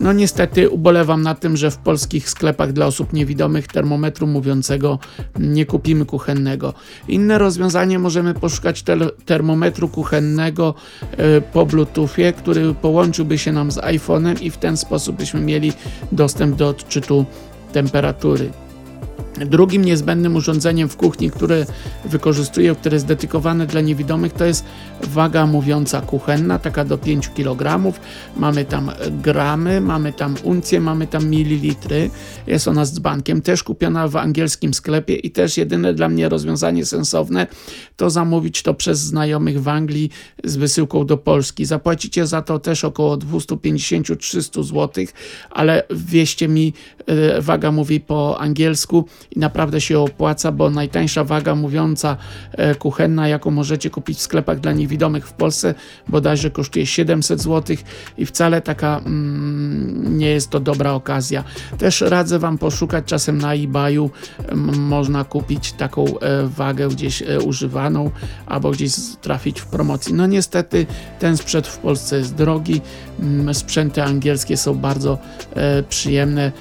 No 0.00 0.12
niestety 0.12 0.70
ubolewam 0.70 1.22
na 1.22 1.34
tym, 1.34 1.56
że 1.56 1.70
w 1.70 1.76
polskich 1.76 2.30
sklepach 2.30 2.72
dla 2.72 2.86
osób 2.86 3.12
niewidomych 3.12 3.66
termometru 3.66 4.26
mówiącego 4.26 4.98
nie 5.38 5.66
kupimy 5.66 6.04
kuchennego. 6.04 6.74
Inne 7.08 7.38
rozwiązanie 7.38 7.98
możemy 7.98 8.34
poszukać 8.34 8.84
termometru 9.24 9.88
kuchennego 9.88 10.74
e, 11.16 11.40
po 11.40 11.66
Bluetoothie, 11.66 12.32
który 12.32 12.74
połączyłby 12.74 13.38
się 13.38 13.52
nam 13.52 13.70
z 13.70 13.76
iPhone'em 13.76 14.42
i 14.42 14.50
w 14.50 14.56
ten 14.56 14.76
sposób 14.76 15.16
byśmy 15.16 15.40
mieli 15.40 15.72
dostęp 16.12 16.56
do 16.56 16.68
odczytu 16.68 17.24
temperatury. 17.72 18.50
Drugim 19.46 19.84
niezbędnym 19.84 20.36
urządzeniem 20.36 20.88
w 20.88 20.96
kuchni, 20.96 21.30
które 21.30 21.66
wykorzystuję, 22.04 22.74
które 22.74 22.96
jest 22.96 23.06
dedykowane 23.06 23.66
dla 23.66 23.80
niewidomych, 23.80 24.32
to 24.32 24.44
jest 24.44 24.64
waga 25.02 25.46
mówiąca 25.46 26.00
kuchenna, 26.00 26.58
taka 26.58 26.84
do 26.84 26.98
5 26.98 27.28
kg. 27.28 27.92
Mamy 28.36 28.64
tam 28.64 28.90
gramy, 29.22 29.80
mamy 29.80 30.12
tam 30.12 30.34
uncje, 30.42 30.80
mamy 30.80 31.06
tam 31.06 31.28
mililitry. 31.30 32.10
Jest 32.46 32.68
ona 32.68 32.84
z 32.84 32.92
dzbankiem, 32.92 33.42
też 33.42 33.62
kupiona 33.62 34.08
w 34.08 34.16
angielskim 34.16 34.74
sklepie 34.74 35.14
i 35.14 35.30
też 35.30 35.56
jedyne 35.56 35.94
dla 35.94 36.08
mnie 36.08 36.28
rozwiązanie 36.28 36.84
sensowne 36.84 37.46
to 37.96 38.10
zamówić 38.10 38.62
to 38.62 38.74
przez 38.74 38.98
znajomych 38.98 39.62
w 39.62 39.68
Anglii 39.68 40.10
z 40.44 40.56
wysyłką 40.56 41.06
do 41.06 41.16
Polski. 41.16 41.64
Zapłacicie 41.64 42.26
za 42.26 42.42
to 42.42 42.58
też 42.58 42.84
około 42.84 43.16
250-300 43.16 44.64
zł, 44.64 45.04
ale 45.50 45.82
wieście 45.90 46.48
mi, 46.48 46.72
e, 47.06 47.42
waga 47.42 47.72
mówi 47.72 48.00
po 48.00 48.40
angielsku 48.40 49.04
i 49.30 49.38
naprawdę 49.38 49.80
się 49.80 49.98
opłaca, 49.98 50.52
bo 50.52 50.70
najtańsza 50.70 51.24
waga 51.24 51.54
mówiąca 51.54 52.16
e, 52.52 52.74
kuchenna, 52.74 53.28
jaką 53.28 53.50
możecie 53.50 53.90
kupić 53.90 54.18
w 54.18 54.22
sklepach 54.22 54.60
dla 54.60 54.72
niewidomych 54.72 55.28
w 55.28 55.32
Polsce, 55.32 55.74
bodajże 56.08 56.50
kosztuje 56.50 56.86
700 56.86 57.42
zł 57.42 57.76
i 58.18 58.26
wcale 58.26 58.60
taka 58.60 58.98
mm, 58.98 60.18
nie 60.18 60.30
jest 60.30 60.50
to 60.50 60.60
dobra 60.60 60.92
okazja. 60.92 61.44
Też 61.78 62.00
radzę 62.00 62.38
Wam 62.38 62.58
poszukać 62.58 63.04
czasem 63.04 63.38
na 63.38 63.54
eBayu, 63.54 64.10
można 64.78 65.24
kupić 65.24 65.72
taką 65.72 66.04
e, 66.04 66.46
wagę 66.46 66.88
gdzieś 66.88 67.22
e, 67.22 67.40
używaną 67.40 68.10
albo 68.46 68.70
gdzieś 68.70 68.92
trafić 69.20 69.60
w 69.60 69.66
promocji. 69.66 70.14
No 70.14 70.26
niestety 70.26 70.86
ten 71.18 71.36
sprzęt 71.36 71.66
w 71.66 71.78
Polsce 71.78 72.18
jest 72.18 72.34
drogi, 72.34 72.80
sprzęty 73.52 74.02
angielskie 74.02 74.56
są 74.56 74.74
bardzo 74.74 75.18
przyjemne, 75.88 76.52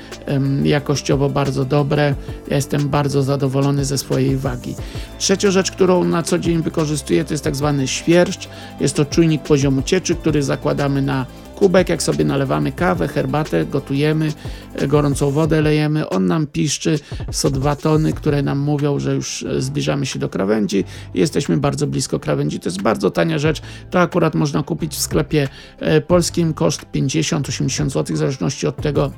jakościowo 0.64 1.30
bardzo 1.30 1.66
dobre. 1.66 2.16
Ja 2.48 2.56
jestem 2.56 2.90
bardzo 2.90 3.24
zadowolony 3.24 3.86
ze 3.86 3.98
swojej 3.98 4.38
wagi. 4.38 4.76
Trzecia 5.18 5.52
rzecz, 5.52 5.72
którą 5.72 6.04
na 6.04 6.24
co 6.24 6.40
dzień 6.40 6.62
wykorzystuję, 6.62 7.26
to 7.26 7.34
jest 7.34 7.44
tak 7.44 7.56
zwany 7.56 7.88
świerszcz. 7.88 8.50
Jest 8.80 8.96
to 8.96 9.06
czujnik 9.06 9.44
poziomu 9.44 9.82
cieczy, 9.82 10.16
który 10.16 10.44
zakładamy 10.44 11.02
na 11.02 11.26
kubek, 11.58 11.90
jak 11.90 12.04
sobie 12.04 12.26
nalewamy 12.26 12.72
kawę, 12.72 13.08
herbatę, 13.08 13.66
gotujemy, 13.66 14.34
e, 14.76 14.88
gorącą 14.88 15.32
wodę 15.32 15.62
lejemy, 15.62 16.10
on 16.10 16.26
nam 16.26 16.48
piszczy, 16.48 17.00
są 17.32 17.50
dwa 17.50 17.76
tony, 17.76 18.14
które 18.14 18.44
nam 18.44 18.60
mówią, 18.60 19.00
że 19.00 19.16
już 19.16 19.44
e, 19.44 19.62
zbliżamy 19.62 20.06
się 20.06 20.20
do 20.20 20.30
krawędzi 20.30 20.84
i 21.14 21.20
jesteśmy 21.20 21.58
bardzo 21.58 21.88
blisko 21.88 22.20
krawędzi. 22.20 22.60
To 22.60 22.70
jest 22.70 22.82
bardzo 22.82 23.12
tania 23.12 23.40
rzecz, 23.40 23.62
to 23.90 24.00
akurat 24.00 24.36
można 24.36 24.64
kupić 24.64 24.94
w 24.94 25.00
sklepie 25.00 25.48
e, 25.80 26.02
polskim, 26.02 26.54
koszt 26.54 26.86
50-80 26.96 27.90
zł, 27.90 28.16
w 28.16 28.20
zależności 28.20 28.68
od 28.68 28.82
tego, 28.82 29.12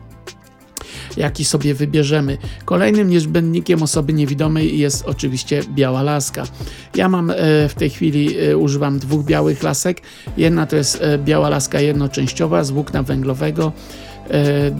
jaki 1.17 1.45
sobie 1.45 1.73
wybierzemy. 1.73 2.38
Kolejnym 2.65 3.10
niezbędnikiem 3.10 3.84
osoby 3.84 4.13
niewidomej 4.13 4.80
jest 4.80 5.06
oczywiście 5.06 5.62
biała 5.69 6.04
laska. 6.04 6.43
Ja 6.95 7.10
mam 7.10 7.30
e, 7.30 7.36
w 7.69 7.73
tej 7.73 7.89
chwili, 7.89 8.39
e, 8.39 8.58
używam 8.58 8.99
dwóch 8.99 9.25
białych 9.25 9.63
lasek. 9.63 10.02
Jedna 10.38 10.65
to 10.65 10.75
jest 10.75 11.02
e, 11.02 11.17
biała 11.17 11.49
laska 11.49 11.80
jednoczęściowa 11.80 12.63
z 12.63 12.71
włókna 12.71 13.04
węglowego 13.04 13.71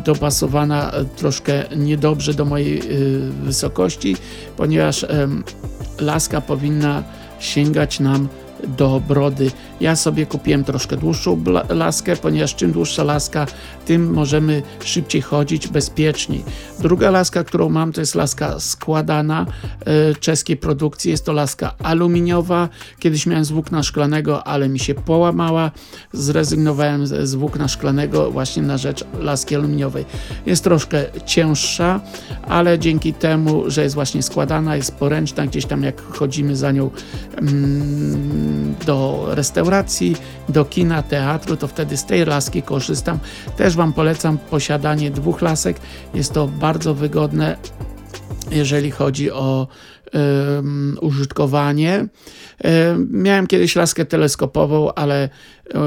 dopasowana 0.06 0.92
troszkę 1.16 1.64
niedobrze 1.78 2.34
do 2.34 2.46
mojej 2.46 2.82
wysokości, 3.44 4.16
ponieważ 4.58 5.06
laska 6.00 6.42
powinna 6.42 7.04
sięgać 7.40 8.00
nam 8.00 8.28
do 8.68 9.02
brody. 9.08 9.52
Ja 9.80 9.96
sobie 9.96 10.26
kupiłem 10.26 10.64
troszkę 10.64 10.98
dłuższą 10.98 11.44
laskę, 11.70 12.16
ponieważ 12.16 12.56
czym 12.56 12.72
dłuższa 12.72 13.04
laska, 13.04 13.48
tym 13.86 14.14
możemy 14.14 14.62
szybciej 14.84 15.22
chodzić, 15.22 15.68
bezpieczniej. 15.68 16.44
Druga 16.80 17.12
laska, 17.12 17.44
którą 17.44 17.70
mam, 17.70 17.94
to 17.94 18.02
jest 18.02 18.16
laska 18.16 18.60
składana 18.60 19.46
e, 19.86 20.16
czeskiej 20.16 20.58
produkcji. 20.58 21.12
Jest 21.12 21.26
to 21.26 21.34
laska 21.34 21.76
aluminiowa. 21.84 22.70
Kiedyś 23.00 23.26
miałem 23.26 23.46
z 23.46 23.52
włókna 23.52 23.84
szklanego, 23.84 24.48
ale 24.48 24.70
mi 24.70 24.80
się 24.80 24.94
połamała. 24.94 25.72
Zrezygnowałem 26.14 27.08
z 27.08 27.36
włókna 27.36 27.68
szklanego 27.68 28.32
właśnie 28.32 28.64
na 28.64 28.78
rzecz 28.78 29.06
laski 29.20 29.56
aluminiowej. 29.56 30.06
Jest 30.46 30.64
troszkę 30.64 31.06
cięższa, 31.26 32.00
ale 32.48 32.80
dzięki 32.80 33.14
temu, 33.14 33.64
że 33.68 33.84
jest 33.84 33.96
właśnie 33.96 34.24
składana, 34.24 34.76
jest 34.76 34.96
poręczna, 34.96 35.48
gdzieś 35.48 35.66
tam 35.66 35.84
jak 35.84 36.02
chodzimy 36.02 36.56
za 36.56 36.72
nią 36.72 36.90
mm, 37.38 38.76
do 38.86 39.26
restauracji, 39.30 39.69
do 40.50 40.66
kina, 40.66 41.04
teatru, 41.04 41.58
to 41.58 41.68
wtedy 41.68 41.98
z 41.98 42.06
tej 42.06 42.26
laski 42.26 42.62
korzystam. 42.62 43.20
Też 43.58 43.76
Wam 43.76 43.94
polecam 43.94 44.38
posiadanie 44.38 45.12
dwóch 45.12 45.42
lasek. 45.42 45.80
Jest 46.14 46.34
to 46.34 46.48
bardzo 46.48 46.94
wygodne, 46.94 47.58
jeżeli 48.52 48.92
chodzi 48.92 49.32
o 49.32 49.68
użytkowanie. 51.02 52.08
Miałem 53.12 53.48
kiedyś 53.48 53.76
laskę 53.76 54.06
teleskopową, 54.06 54.94
ale 54.94 55.30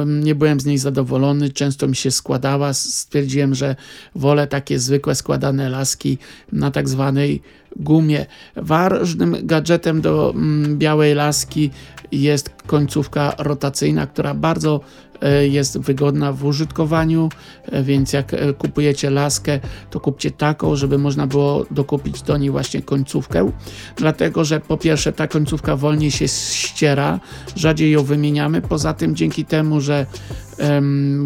nie 0.06 0.34
byłem 0.34 0.60
z 0.60 0.64
niej 0.64 0.78
zadowolony. 0.78 1.50
Często 1.50 1.88
mi 1.88 1.96
się 1.96 2.10
składała. 2.10 2.72
Stwierdziłem, 2.72 3.54
że 3.54 3.76
wolę 4.14 4.46
takie 4.46 4.78
zwykłe 4.78 5.14
składane 5.14 5.68
laski 5.68 6.18
na 6.52 6.70
tak 6.70 6.88
zwanej 6.88 7.42
gumie. 7.76 8.26
Ważnym 8.56 9.36
gadżetem 9.42 10.00
do 10.00 10.34
białej 10.68 11.14
laski 11.14 11.70
jest 12.12 12.50
końcówka 12.66 13.34
rotacyjna, 13.38 14.06
która 14.06 14.34
bardzo 14.34 14.80
E, 15.22 15.48
jest 15.48 15.78
wygodna 15.78 16.32
w 16.32 16.44
użytkowaniu, 16.44 17.28
e, 17.64 17.82
więc 17.82 18.12
jak 18.12 18.34
e, 18.34 18.52
kupujecie 18.52 19.10
laskę, 19.10 19.60
to 19.90 20.00
kupcie 20.00 20.30
taką, 20.30 20.76
żeby 20.76 20.98
można 20.98 21.26
było 21.26 21.66
dokupić 21.70 22.22
do 22.22 22.36
niej 22.36 22.50
właśnie 22.50 22.82
końcówkę, 22.82 23.50
dlatego 23.96 24.44
że 24.44 24.60
po 24.60 24.76
pierwsze 24.76 25.12
ta 25.12 25.28
końcówka 25.28 25.76
wolniej 25.76 26.10
się 26.10 26.28
ściera, 26.28 27.20
rzadziej 27.56 27.90
ją 27.90 28.04
wymieniamy, 28.04 28.62
poza 28.62 28.94
tym 28.94 29.16
dzięki 29.16 29.44
temu, 29.44 29.80
że 29.80 30.06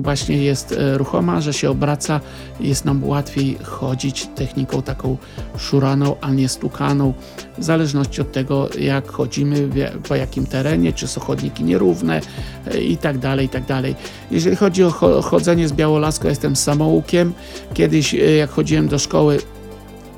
właśnie 0.01 0.37
jest 0.37 0.73
e, 0.73 0.99
ruchoma, 0.99 1.41
że 1.41 1.53
się 1.53 1.71
obraca, 1.71 2.21
jest 2.61 2.85
nam 2.85 3.05
łatwiej 3.05 3.59
chodzić 3.63 4.29
techniką 4.35 4.83
taką 4.83 5.17
szuraną, 5.59 6.17
a 6.21 6.31
nie 6.31 6.49
stukaną, 6.49 7.15
w 7.59 7.65
zależności 7.65 8.21
od 8.21 8.33
tego, 8.33 8.69
jak 8.79 9.11
chodzimy, 9.11 9.69
po 10.09 10.15
jakim 10.15 10.47
terenie, 10.47 10.93
czy 10.93 11.07
są 11.09 11.21
chodniki 11.21 11.65
nierówne 11.65 12.21
e, 12.67 12.81
i 12.81 12.97
tak 12.97 13.19
dalej, 13.19 13.47
i 13.47 13.49
tak 13.49 13.67
dalej. 13.67 13.95
Jeżeli 14.31 14.57
chodzi 14.57 14.85
o 14.85 14.91
chodzenie 15.23 15.69
z 15.69 15.73
białolaską, 15.73 16.29
jestem 16.29 16.57
samoukiem. 16.57 17.33
Kiedyś, 17.75 18.15
e, 18.15 18.19
jak 18.19 18.51
chodziłem 18.51 18.89
do 18.89 18.99
szkoły, 18.99 19.39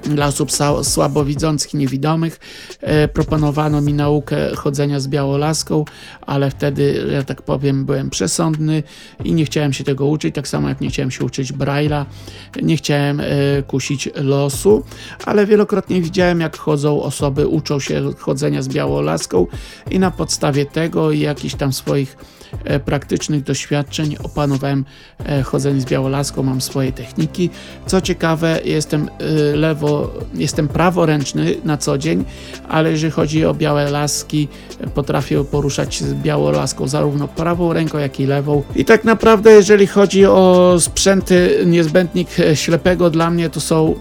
dla 0.03 0.27
osób 0.27 0.51
słabowidzących 0.83 1.75
niewidomych. 1.75 2.41
E, 2.81 3.09
proponowano 3.09 3.81
mi 3.81 3.95
naukę 3.95 4.57
chodzenia 4.57 5.01
z 5.01 5.09
białolaską, 5.09 5.85
ale 6.21 6.51
wtedy, 6.51 7.07
że 7.11 7.25
tak 7.25 7.43
powiem, 7.43 7.85
byłem 7.85 8.11
przesądny 8.11 8.83
i 9.25 9.33
nie 9.33 9.45
chciałem 9.45 9.73
się 9.73 9.85
tego 9.85 10.07
uczyć, 10.07 10.35
tak 10.35 10.49
samo 10.49 10.69
jak 10.69 10.81
nie 10.81 10.89
chciałem 10.89 11.11
się 11.11 11.25
uczyć 11.25 11.53
Braille'a, 11.53 12.05
nie 12.63 12.77
chciałem 12.77 13.21
e, 13.21 13.25
kusić 13.67 14.09
losu, 14.15 14.85
ale 15.25 15.47
wielokrotnie 15.47 16.03
widziałem, 16.03 16.41
jak 16.41 16.57
chodzą 16.57 17.03
osoby, 17.03 17.47
uczą 17.47 17.81
się 17.81 18.03
chodzenia 18.19 18.63
z 18.63 18.69
białolaską 18.69 19.47
i 19.91 19.99
na 19.99 20.11
podstawie 20.11 20.67
tego 20.67 21.13
i 21.13 21.21
jakichś 21.21 21.55
tam 21.55 21.73
swoich 21.73 22.17
praktycznych 22.85 23.43
doświadczeń 23.43 24.17
opanowałem 24.25 24.85
e, 25.27 25.43
chodzenie 25.43 25.81
z 25.81 25.85
białolaską, 25.85 26.43
mam 26.43 26.61
swoje 26.61 26.93
techniki. 26.93 27.51
Co 27.87 28.01
ciekawe, 28.01 28.61
jestem 28.65 29.09
e, 29.19 29.57
lewo, 29.57 30.15
jestem 30.35 30.69
praworęczny 30.69 31.55
na 31.65 31.77
co 31.77 31.99
dzień, 31.99 32.25
ale 32.69 32.91
jeżeli 32.91 33.13
chodzi 33.13 33.45
o 33.45 33.55
białe 33.55 33.91
laski, 33.91 34.49
potrafię 34.95 35.45
poruszać 35.45 36.03
z 36.03 36.15
białolaską 36.15 36.89
zarówno 36.89 37.29
prawą 37.29 37.73
ręką, 37.73 37.99
jak 37.99 38.21
i 38.21 38.27
lewą. 38.27 38.63
I 38.77 38.85
tak 38.85 39.05
naprawdę, 39.05 39.53
jeżeli 39.53 39.87
chodzi 39.87 40.27
o 40.27 40.75
sprzęty 40.79 41.63
niezbędnik 41.67 42.29
ślepego 42.55 43.11
dla 43.11 43.31
mnie, 43.31 43.51
to 43.51 43.61
są 43.61 43.95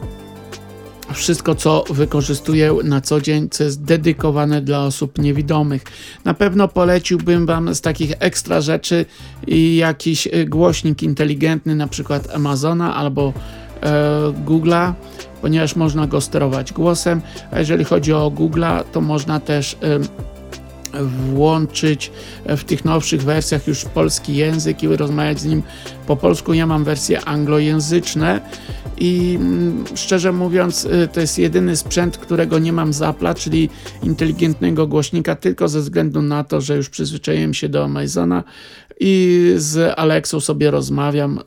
wszystko, 1.18 1.56
co 1.56 1.84
wykorzystuję 1.90 2.74
na 2.84 3.02
co 3.02 3.22
dzień, 3.22 3.50
co 3.50 3.64
jest 3.64 3.84
dedykowane 3.84 4.62
dla 4.62 4.84
osób 4.84 5.18
niewidomych. 5.20 5.84
Na 6.26 6.34
pewno 6.34 6.68
poleciłbym 6.68 7.46
Wam 7.46 7.76
z 7.76 7.82
takich 7.82 8.14
ekstra 8.20 8.62
rzeczy 8.62 9.06
jakiś 9.76 10.28
y, 10.28 10.46
głośnik 10.46 11.04
inteligentny, 11.04 11.76
na 11.76 11.88
przykład 11.88 12.36
Amazona 12.36 12.96
albo 12.96 13.34
e, 13.82 13.92
Google'a, 14.46 14.94
ponieważ 15.42 15.76
można 15.76 16.08
go 16.08 16.22
sterować 16.22 16.74
głosem. 16.74 17.22
A 17.52 17.60
jeżeli 17.60 17.84
chodzi 17.84 18.14
o 18.14 18.32
Google'a, 18.32 18.84
to 18.92 19.02
można 19.02 19.40
też 19.40 19.78
e, 19.82 20.00
włączyć 21.04 22.12
w 22.46 22.64
tych 22.64 22.86
nowszych 22.86 23.24
wersjach 23.24 23.68
już 23.68 23.86
polski 23.86 24.36
język 24.36 24.84
i 24.84 24.88
rozmawiać 24.88 25.40
z 25.40 25.46
nim 25.46 25.64
po 26.08 26.16
polsku. 26.16 26.54
Ja 26.54 26.68
mam 26.68 26.84
wersje 26.84 27.26
anglojęzyczne 27.26 28.42
i 28.98 29.38
mm, 29.40 29.84
szczerze 29.96 30.32
mówiąc 30.32 30.86
y, 30.86 31.08
to 31.14 31.20
jest 31.20 31.40
jedyny 31.40 31.76
sprzęt, 31.76 32.18
którego 32.18 32.60
nie 32.60 32.74
mam 32.74 32.94
z 32.94 33.18
czyli 33.36 33.70
inteligentnego 34.04 34.88
głośnika, 34.88 35.36
tylko 35.36 35.68
ze 35.68 35.80
względu 35.80 36.22
na 36.22 36.44
to, 36.44 36.62
że 36.62 36.76
już 36.76 36.90
przyzwyczaiłem 36.90 37.54
się 37.54 37.70
do 37.70 37.84
Amazona 37.84 38.44
i 39.00 39.54
z 39.58 39.94
Alexą 40.00 40.40
sobie 40.40 40.72
rozmawiam. 40.72 41.40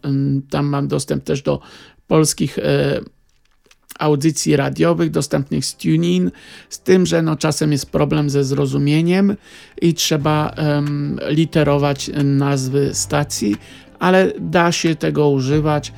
Tam 0.51 0.67
mam 0.67 0.89
dostęp 0.89 1.25
też 1.25 1.43
do 1.43 1.61
polskich 2.07 2.59
y, 2.59 2.63
audycji 3.99 4.57
radiowych 4.57 5.11
dostępnych 5.11 5.65
z 5.65 5.77
TuneIn, 5.77 6.31
z 6.69 6.81
tym, 6.81 7.07
że 7.07 7.23
no 7.23 7.37
czasem 7.37 7.73
jest 7.73 7.91
problem 7.91 8.31
ze 8.31 8.45
zrozumieniem 8.45 9.37
i 9.83 9.95
trzeba 9.95 10.55
um, 10.59 11.21
literować 11.29 12.11
nazwy 12.25 12.91
stacji, 12.95 13.57
ale 13.99 14.33
da 14.41 14.73
się 14.73 14.95
tego 14.95 15.29
używać, 15.29 15.93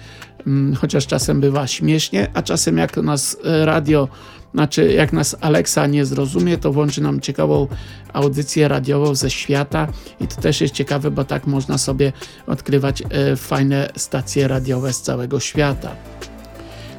chociaż 0.80 1.07
czasem 1.07 1.40
bywa 1.40 1.66
śmiesznie, 1.66 2.30
a 2.34 2.43
czasem 2.43 2.78
jak 2.78 2.97
nas 2.97 3.36
e, 3.45 3.66
radio 3.66 4.09
znaczy, 4.55 4.93
jak 4.93 5.12
nas 5.12 5.36
Alexa 5.40 5.86
nie 5.86 6.07
zrozumie, 6.07 6.59
to 6.59 6.72
włączy 6.72 7.01
nam 7.01 7.20
ciekawą 7.20 7.66
audycję 8.12 8.68
radiową 8.68 9.14
ze 9.14 9.30
świata 9.30 9.88
i 10.20 10.26
to 10.26 10.40
też 10.40 10.61
jest 10.61 10.74
ciekawe, 10.74 11.11
bo 11.11 11.24
tak 11.24 11.47
można 11.47 11.78
sobie 11.78 12.12
odkrywać 12.47 13.03
e, 13.03 13.36
fajne 13.36 13.90
stacje 13.97 14.49
radiowe 14.49 14.93
z 14.93 15.03
całego 15.03 15.40
świata. 15.40 15.97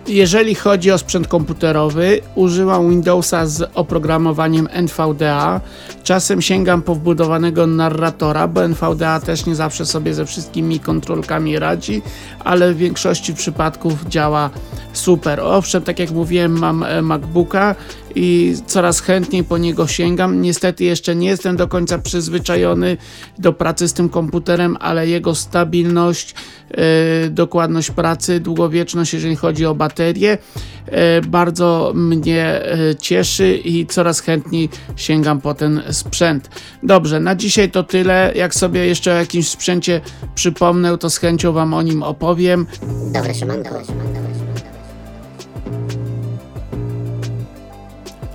Jeżeli 0.07 0.55
chodzi 0.55 0.91
o 0.91 0.97
sprzęt 0.97 1.27
komputerowy, 1.27 2.21
używam 2.35 2.89
Windowsa 2.89 3.45
z 3.45 3.69
oprogramowaniem 3.73 4.67
NVDA. 4.71 5.61
Czasem 6.03 6.41
sięgam 6.41 6.81
po 6.81 6.95
wbudowanego 6.95 7.67
narratora, 7.67 8.47
bo 8.47 8.63
NVDA 8.63 9.19
też 9.19 9.45
nie 9.45 9.55
zawsze 9.55 9.85
sobie 9.85 10.13
ze 10.13 10.25
wszystkimi 10.25 10.79
kontrolkami 10.79 11.59
radzi, 11.59 12.01
ale 12.39 12.73
w 12.73 12.77
większości 12.77 13.33
przypadków 13.33 14.05
działa 14.05 14.49
super. 14.93 15.39
Owszem, 15.39 15.83
tak 15.83 15.99
jak 15.99 16.11
mówiłem, 16.11 16.59
mam 16.59 16.83
e, 16.83 17.01
MacBooka 17.01 17.75
i 18.15 18.55
coraz 18.67 18.99
chętniej 18.99 19.43
po 19.43 19.57
niego 19.57 19.87
sięgam. 19.87 20.41
Niestety 20.41 20.83
jeszcze 20.83 21.15
nie 21.15 21.27
jestem 21.27 21.55
do 21.55 21.67
końca 21.67 21.97
przyzwyczajony 21.97 22.97
do 23.39 23.53
pracy 23.53 23.87
z 23.87 23.93
tym 23.93 24.09
komputerem, 24.09 24.77
ale 24.79 25.07
jego 25.07 25.35
stabilność, 25.35 26.35
yy, 26.69 27.29
dokładność 27.29 27.91
pracy, 27.91 28.39
długowieczność, 28.39 29.13
jeżeli 29.13 29.35
chodzi 29.35 29.65
o 29.65 29.75
baterię, 29.75 30.37
yy, 30.85 30.93
bardzo 31.27 31.91
mnie 31.95 32.61
yy, 32.77 32.95
cieszy 32.95 33.57
i 33.65 33.85
coraz 33.85 34.19
chętniej 34.19 34.69
sięgam 34.95 35.41
po 35.41 35.53
ten 35.53 35.81
sprzęt. 35.91 36.49
Dobrze, 36.83 37.19
na 37.19 37.35
dzisiaj 37.35 37.71
to 37.71 37.83
tyle. 37.83 38.31
Jak 38.35 38.55
sobie 38.55 38.87
jeszcze 38.87 39.13
o 39.13 39.15
jakimś 39.15 39.47
sprzęcie 39.47 40.01
przypomnę, 40.35 40.97
to 40.97 41.09
z 41.09 41.17
chęcią 41.17 41.51
Wam 41.51 41.73
o 41.73 41.81
nim 41.81 42.03
opowiem. 42.03 42.65
Dobre, 43.13 43.33
Szymanko. 43.33 43.69
Dobre, 43.69 43.85
Szymanko. 43.85 44.72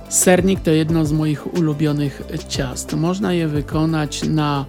Sernik 0.09 0.59
to 0.59 0.71
jedno 0.71 1.05
z 1.05 1.11
moich 1.11 1.53
ulubionych 1.53 2.21
ciast. 2.47 2.93
Można 2.93 3.33
je 3.33 3.47
wykonać 3.47 4.23
na 4.23 4.65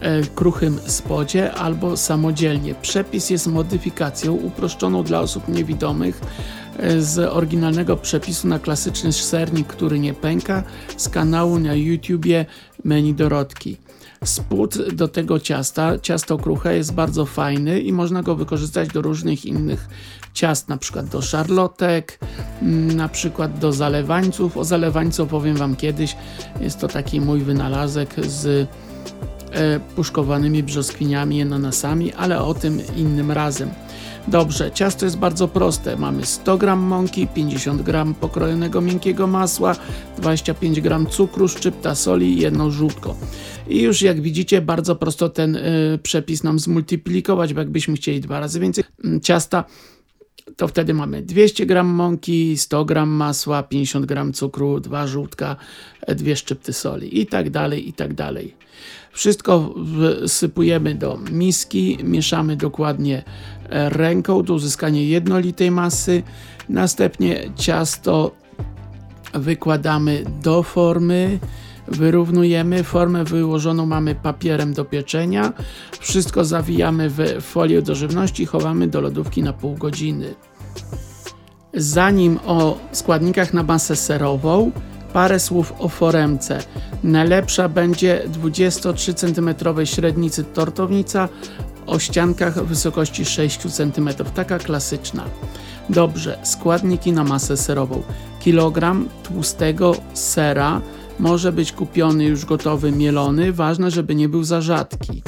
e, 0.00 0.22
kruchym 0.22 0.78
spodzie 0.86 1.52
albo 1.52 1.96
samodzielnie. 1.96 2.74
Przepis 2.74 3.30
jest 3.30 3.46
modyfikacją 3.46 4.32
uproszczoną 4.32 5.02
dla 5.02 5.20
osób 5.20 5.48
niewidomych 5.48 6.20
e, 6.78 7.00
z 7.00 7.18
oryginalnego 7.18 7.96
przepisu 7.96 8.48
na 8.48 8.58
klasyczny 8.58 9.12
sernik, 9.12 9.66
który 9.66 9.98
nie 9.98 10.14
pęka 10.14 10.62
z 10.96 11.08
kanału 11.08 11.58
na 11.58 11.74
YouTubie 11.74 12.46
Menu 12.84 13.14
Dorodki. 13.14 13.76
Spód 14.24 14.90
do 14.92 15.08
tego 15.08 15.40
ciasta, 15.40 15.98
ciasto 15.98 16.38
kruche 16.38 16.76
jest 16.76 16.94
bardzo 16.94 17.26
fajny 17.26 17.80
i 17.80 17.92
można 17.92 18.22
go 18.22 18.36
wykorzystać 18.36 18.88
do 18.88 19.02
różnych 19.02 19.44
innych 19.44 19.88
ciast, 20.34 20.68
na 20.68 20.76
przykład 20.76 21.06
do 21.06 21.22
szarlotek, 21.22 22.18
mm, 22.62 22.96
na 22.96 23.08
przykład 23.08 23.58
do 23.58 23.72
zalewańców. 23.72 24.56
O 24.56 24.64
zalewańcu 24.64 25.22
opowiem 25.22 25.56
Wam 25.56 25.76
kiedyś. 25.76 26.16
Jest 26.60 26.80
to 26.80 26.88
taki 26.88 27.20
mój 27.20 27.40
wynalazek 27.40 28.14
z 28.26 28.68
e, 29.52 29.80
puszkowanymi 29.80 30.62
brzoskwiniami 30.62 31.36
i 31.36 31.42
ananasami, 31.42 32.12
ale 32.12 32.42
o 32.42 32.54
tym 32.54 32.80
innym 32.96 33.30
razem. 33.30 33.70
Dobrze, 34.28 34.70
ciasto 34.70 35.04
jest 35.04 35.18
bardzo 35.18 35.48
proste. 35.48 35.96
Mamy 35.96 36.26
100 36.26 36.58
g 36.58 36.76
mąki, 36.76 37.26
50 37.26 37.82
g 37.82 38.04
pokrojonego 38.20 38.80
miękkiego 38.80 39.26
masła, 39.26 39.76
25 40.18 40.80
g 40.80 41.06
cukru, 41.10 41.48
szczypta 41.48 41.94
soli 41.94 42.32
i 42.32 42.40
jedno 42.40 42.70
żółtko. 42.70 43.16
I 43.68 43.82
już 43.82 44.02
jak 44.02 44.20
widzicie, 44.20 44.62
bardzo 44.62 44.96
prosto 44.96 45.28
ten 45.28 45.56
y, 45.56 45.98
przepis 46.02 46.42
nam 46.42 46.58
zmultiplikować, 46.58 47.54
bo 47.54 47.60
jakbyśmy 47.60 47.96
chcieli 47.96 48.20
dwa 48.20 48.40
razy 48.40 48.60
więcej 48.60 48.84
mm, 49.04 49.20
ciasta, 49.20 49.64
to 50.56 50.68
wtedy 50.68 50.94
mamy 50.94 51.22
200 51.22 51.66
g 51.66 51.82
mąki, 51.82 52.56
100 52.56 52.84
g 52.84 53.06
masła, 53.06 53.62
50 53.62 54.06
g 54.06 54.32
cukru, 54.32 54.80
dwa 54.80 55.06
żółtka, 55.06 55.56
dwie 56.08 56.36
szczypty 56.36 56.72
soli 56.72 57.20
i 57.20 57.26
tak 57.26 57.50
dalej, 57.50 57.88
i 57.88 57.92
tak 57.92 58.14
dalej. 58.14 58.54
Wszystko 59.12 59.74
wsypujemy 60.26 60.94
do 60.94 61.18
miski, 61.32 61.98
mieszamy 62.04 62.56
dokładnie 62.56 63.22
e, 63.70 63.88
ręką 63.88 64.42
do 64.42 64.54
uzyskania 64.54 65.00
jednolitej 65.00 65.70
masy. 65.70 66.22
Następnie 66.68 67.50
ciasto 67.56 68.36
wykładamy 69.34 70.24
do 70.42 70.62
formy, 70.62 71.38
wyrównujemy, 71.88 72.84
formę 72.84 73.24
wyłożoną 73.24 73.86
mamy 73.86 74.14
papierem 74.14 74.74
do 74.74 74.84
pieczenia, 74.84 75.52
wszystko 76.00 76.44
zawijamy 76.44 77.10
w 77.10 77.18
folię 77.40 77.82
do 77.82 77.94
żywności 77.94 78.42
i 78.42 78.46
chowamy 78.46 78.88
do 78.88 79.00
lodówki 79.00 79.42
na 79.42 79.52
pół 79.52 79.74
godziny. 79.74 80.34
Zanim 81.74 82.38
o 82.46 82.78
składnikach 82.92 83.54
na 83.54 83.62
masę 83.62 83.96
serową, 83.96 84.72
parę 85.12 85.40
słów 85.40 85.72
o 85.78 85.88
foremce. 85.88 86.58
Najlepsza 87.04 87.68
będzie 87.68 88.22
23 88.28 89.14
cm 89.14 89.54
średnicy 89.84 90.44
tortownica 90.44 91.28
o 91.86 91.98
ściankach 91.98 92.64
wysokości 92.64 93.24
6 93.24 93.60
cm, 93.60 94.08
taka 94.34 94.58
klasyczna. 94.58 95.24
Dobrze, 95.88 96.38
składniki 96.42 97.12
na 97.12 97.24
masę 97.24 97.56
serową. 97.56 98.02
Kilogram 98.40 99.08
tłustego 99.22 99.94
sera 100.14 100.80
może 101.18 101.52
być 101.52 101.72
kupiony 101.72 102.24
już 102.24 102.44
gotowy 102.44 102.92
mielony, 102.92 103.52
ważne, 103.52 103.90
żeby 103.90 104.14
nie 104.14 104.28
był 104.28 104.44
za 104.44 104.60
rzadki. 104.60 105.22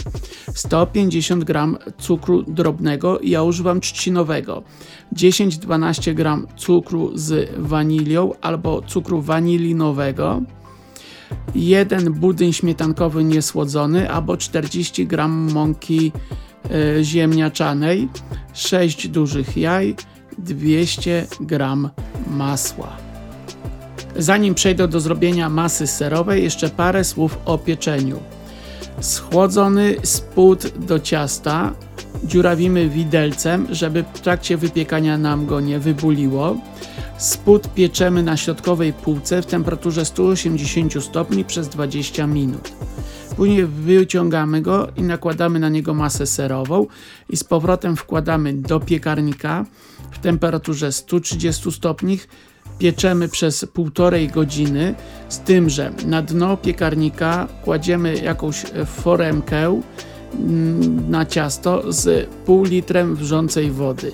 150 0.55 1.45
g 1.45 1.67
cukru 1.99 2.43
drobnego, 2.43 3.19
ja 3.23 3.43
używam 3.43 3.81
trzcinowego. 3.81 4.63
10-12 5.17 6.15
g 6.15 6.37
cukru 6.57 7.11
z 7.15 7.51
wanilią 7.59 8.33
albo 8.41 8.83
cukru 8.83 9.23
wanilinowego. 9.23 10.43
Jeden 11.55 12.13
budyń 12.13 12.53
śmietankowy 12.53 13.25
niesłodzony 13.25 14.11
albo 14.11 14.37
40 14.37 15.07
g 15.07 15.29
mąki 15.29 16.13
e, 16.71 17.05
ziemniaczanej, 17.05 18.09
6 18.55 19.09
dużych 19.09 19.57
jaj, 19.57 19.97
200 20.39 21.27
g 21.41 21.59
masła. 22.31 23.08
Zanim 24.19 24.55
przejdę 24.55 24.89
do 24.89 25.01
zrobienia 25.01 25.49
masy 25.49 25.87
serowej, 25.87 26.43
jeszcze 26.43 26.69
parę 26.69 27.05
słów 27.05 27.39
o 27.45 27.59
pieczeniu. 27.59 28.21
Schłodzony 29.01 29.97
spód 30.03 30.67
do 30.79 31.01
ciasta 31.01 31.73
dziurawimy 32.25 32.89
widelcem, 32.89 33.67
żeby 33.71 34.05
w 34.15 34.21
trakcie 34.21 34.57
wypiekania 34.57 35.19
nam 35.19 35.47
go 35.47 35.61
nie 35.61 35.79
wybuliło. 35.79 36.57
Spód 37.19 37.75
pieczemy 37.75 38.23
na 38.23 38.37
środkowej 38.37 38.93
półce 38.93 39.43
w 39.43 39.47
temperaturze 39.47 40.05
180 40.05 41.05
stopni 41.05 41.45
przez 41.45 41.69
20 41.69 42.27
minut. 42.27 42.73
Później 43.37 43.67
wyciągamy 43.67 44.63
go 44.63 44.89
i 44.97 45.03
nakładamy 45.03 45.59
na 45.59 45.69
niego 45.69 45.95
masę 45.95 46.27
serową 46.27 46.87
i 47.31 47.37
z 47.37 47.45
powrotem 47.45 47.97
wkładamy 47.97 48.53
do 48.53 48.81
piekarnika 48.81 49.65
w 50.11 50.19
temperaturze 50.19 50.93
130 50.93 51.73
stopni 51.73 52.19
pieczemy 52.79 53.29
przez 53.29 53.65
półtorej 53.65 54.29
godziny, 54.29 54.95
z 55.29 55.39
tym, 55.39 55.71
że 55.71 55.93
na 56.07 56.23
dno 56.23 56.57
piekarnika 56.57 57.49
kładziemy 57.65 58.17
jakąś 58.17 58.65
foremkę 58.87 59.81
mm, 60.35 61.11
na 61.11 61.27
ciasto 61.27 61.93
z 61.93 62.29
pół 62.47 62.65
litrem 62.65 63.17
wrzącej 63.17 63.71
wody. 63.71 64.13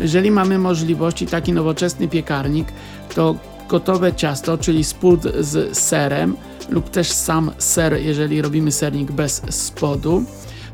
Jeżeli 0.00 0.30
mamy 0.30 0.58
możliwości 0.58 1.26
taki 1.26 1.52
nowoczesny 1.52 2.08
piekarnik, 2.08 2.68
to 3.14 3.34
gotowe 3.68 4.12
ciasto, 4.12 4.58
czyli 4.58 4.84
spód 4.84 5.20
z 5.40 5.78
serem 5.78 6.36
lub 6.70 6.90
też 6.90 7.10
sam 7.12 7.50
ser, 7.58 8.00
jeżeli 8.00 8.42
robimy 8.42 8.72
sernik 8.72 9.12
bez 9.12 9.42
spodu, 9.50 10.24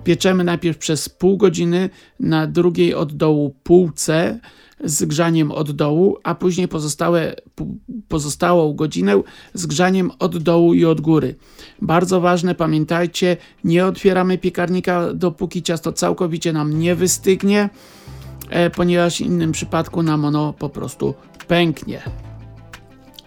pieczemy 0.07 0.44
najpierw 0.44 0.78
przez 0.78 1.09
pół 1.09 1.36
godziny 1.36 1.90
na 2.20 2.46
drugiej 2.46 2.94
od 2.94 3.12
dołu 3.12 3.54
półce 3.62 4.40
z 4.84 5.04
grzaniem 5.04 5.52
od 5.52 5.72
dołu, 5.72 6.18
a 6.22 6.34
później 6.34 6.68
pozostałe, 6.68 7.34
pozostałą 8.09 8.74
godzinę 8.74 9.22
z 9.54 9.66
grzaniem 9.66 10.11
od 10.18 10.38
dołu 10.38 10.74
i 10.74 10.84
od 10.84 11.00
góry. 11.00 11.34
Bardzo 11.82 12.20
ważne, 12.20 12.54
pamiętajcie, 12.54 13.36
nie 13.64 13.86
otwieramy 13.86 14.38
piekarnika, 14.38 15.12
dopóki 15.14 15.62
ciasto 15.62 15.92
całkowicie 15.92 16.52
nam 16.52 16.78
nie 16.78 16.94
wystygnie, 16.94 17.70
e, 18.50 18.70
ponieważ 18.70 19.16
w 19.16 19.20
innym 19.20 19.52
przypadku 19.52 20.02
nam 20.02 20.24
ono 20.24 20.52
po 20.52 20.68
prostu 20.68 21.14
pęknie. 21.48 22.02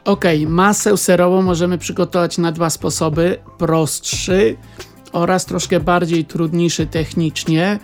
Ok, 0.06 0.26
masę 0.48 0.98
serową 0.98 1.42
możemy 1.42 1.78
przygotować 1.78 2.38
na 2.38 2.52
dwa 2.52 2.70
sposoby: 2.70 3.38
prostszy 3.58 4.58
oraz 5.12 5.46
troszkę 5.46 5.80
bardziej 5.80 6.26
trudniejszy 6.26 6.88
technicznie. 6.88 7.80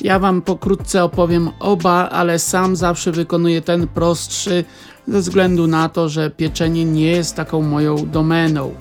Ja 0.00 0.18
Wam 0.18 0.42
pokrótce 0.42 1.04
opowiem 1.04 1.50
oba, 1.60 2.08
ale 2.10 2.38
sam 2.38 2.76
zawsze 2.76 3.12
wykonuję 3.12 3.62
ten 3.62 3.88
prostszy 3.88 4.64
ze 5.08 5.20
względu 5.20 5.66
na 5.66 5.88
to, 5.88 6.08
że 6.08 6.30
pieczenie 6.30 6.84
nie 6.84 7.10
jest 7.10 7.34
taką 7.34 7.62
moją 7.62 8.10
domeną. 8.10 8.74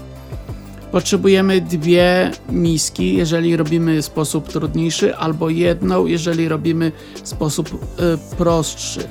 Potrzebujemy 0.91 1.61
dwie 1.61 2.31
miski, 2.49 3.15
jeżeli 3.15 3.57
robimy 3.57 4.01
w 4.01 4.05
sposób 4.05 4.47
trudniejszy, 4.47 5.15
albo 5.15 5.49
jedną, 5.49 6.05
jeżeli 6.05 6.49
robimy 6.49 6.91
w 7.23 7.27
sposób 7.27 7.73
y, 7.73 8.37
prostszy. 8.37 9.07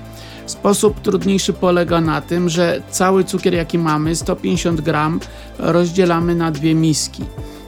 Sposób 0.47 1.01
trudniejszy 1.01 1.53
polega 1.53 2.01
na 2.01 2.20
tym, 2.20 2.49
że 2.49 2.82
cały 2.91 3.24
cukier 3.24 3.55
jaki 3.55 3.78
mamy, 3.78 4.16
150 4.16 4.80
gram, 4.80 5.20
rozdzielamy 5.59 6.35
na 6.35 6.51
dwie 6.51 6.74
miski. 6.74 7.24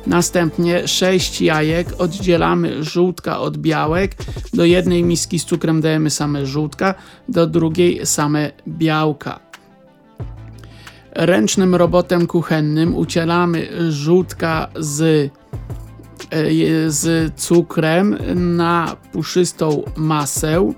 Następnie 0.06 0.88
6 0.88 1.40
jajek 1.40 1.88
oddzielamy 1.98 2.84
żółtka 2.84 3.40
od 3.40 3.56
białek. 3.56 4.16
Do 4.54 4.64
jednej 4.64 5.02
miski 5.04 5.38
z 5.38 5.44
cukrem 5.44 5.80
dajemy 5.80 6.10
same 6.10 6.46
żółtka, 6.46 6.94
do 7.28 7.46
drugiej 7.46 8.06
same 8.06 8.50
białka. 8.68 9.40
Ręcznym 11.12 11.74
robotem 11.74 12.26
kuchennym 12.26 12.96
ucielamy 12.96 13.68
żółtka 13.90 14.68
z, 14.76 15.30
e, 16.30 16.50
z 16.90 17.34
cukrem 17.40 18.18
na 18.34 18.96
puszystą 19.12 19.82
masę. 19.96 20.72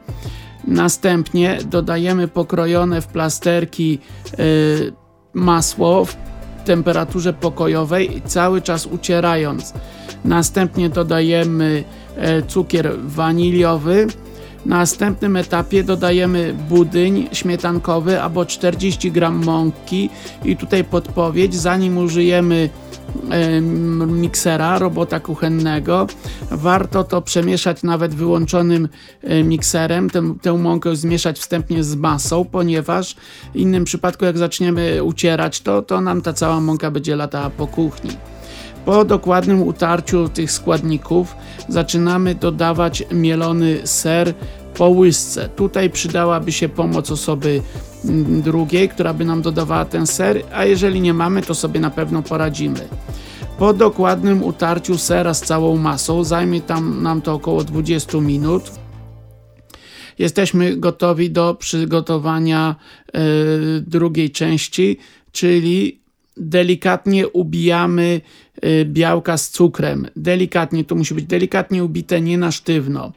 Następnie 0.67 1.59
dodajemy 1.65 2.29
pokrojone 2.29 3.01
w 3.01 3.07
plasterki 3.07 3.99
e, 4.33 4.37
masło 5.35 6.07
temperaturze 6.69 7.33
pokojowej, 7.33 8.23
cały 8.27 8.63
czas 8.63 8.87
ucierając. 8.87 9.73
Następnie 10.25 10.89
dodajemy 10.89 11.85
e, 12.17 12.43
cukier 12.43 12.93
waniliowy. 13.01 14.07
Na 14.67 14.79
następnym 14.79 15.37
etapie 15.37 15.85
dodajemy 15.85 16.55
budyń 16.69 17.29
śmietankowy 17.33 18.23
albo 18.23 18.47
40 18.47 19.13
g 19.13 19.31
mąki 19.31 20.11
i 20.45 20.57
tutaj 20.57 20.85
podpowiedź, 20.85 21.55
zanim 21.55 21.99
użyjemy 21.99 22.71
miksera, 24.07 24.79
robota 24.79 25.21
kuchennego. 25.21 26.07
Warto 26.51 27.05
to 27.05 27.23
przemieszać 27.23 27.83
nawet 27.83 28.15
wyłączonym 28.15 28.89
e, 29.23 29.45
mikserem, 29.45 30.11
tę, 30.11 30.35
tę 30.43 30.53
mąkę 30.53 30.97
zmieszać 30.97 31.39
wstępnie 31.39 31.85
z 31.85 31.95
masą, 31.95 32.45
ponieważ 32.45 33.17
w 33.55 33.57
innym 33.57 33.85
przypadku 33.85 34.25
jak 34.25 34.39
zaczniemy 34.39 35.05
ucierać 35.05 35.61
to, 35.61 35.83
to 35.83 36.01
nam 36.01 36.23
ta 36.23 36.33
cała 36.33 36.61
mąka 36.61 36.91
będzie 36.91 37.17
latała 37.17 37.51
po 37.51 37.67
kuchni. 37.67 38.11
Po 38.89 39.05
dokładnym 39.05 39.63
utarciu 39.63 40.29
tych 40.29 40.53
składników 40.53 41.37
zaczynamy 41.69 42.35
dodawać 42.35 43.05
mielony 43.13 43.87
ser 43.87 44.35
po 44.75 44.89
łysce. 44.89 45.49
Tutaj 45.49 45.91
przydałaby 45.91 46.53
się 46.53 46.69
pomoc 46.69 47.11
osoby 47.11 47.63
mm, 48.05 48.43
drugiej, 48.43 48.89
która 48.89 49.15
by 49.15 49.25
nam 49.25 49.43
dodawała 49.43 49.85
ten 49.85 50.07
ser, 50.07 50.43
a 50.53 50.65
jeżeli 50.65 51.01
nie 51.01 51.15
mamy, 51.15 51.43
to 51.43 51.55
sobie 51.55 51.81
na 51.81 51.91
pewno 51.91 52.23
poradzimy. 52.23 52.89
Po 53.59 53.73
dokładnym 53.73 54.43
utarciu 54.43 54.99
sera 54.99 55.35
z 55.35 55.41
całą 55.41 55.77
masą, 55.77 56.25
zajmie 56.25 56.61
tam 56.61 57.03
nam 57.03 57.23
to 57.23 57.35
około 57.35 57.65
20 57.65 58.21
minut. 58.21 58.71
Jesteśmy 60.19 60.77
gotowi 60.77 61.31
do 61.31 61.55
przygotowania 61.55 62.77
y, 63.09 63.81
drugiej 63.81 64.31
części, 64.31 64.99
czyli 65.33 66.01
delikatnie 66.39 67.29
ubijamy 67.29 68.21
białka 68.85 69.37
z 69.37 69.51
cukrem. 69.51 70.07
Delikatnie, 70.17 70.85
to 70.85 70.95
musi 70.95 71.15
być 71.15 71.25
delikatnie 71.25 71.85
ubite, 71.85 72.21
nie 72.21 72.39
na 72.39 72.53
sztywno 72.53 73.13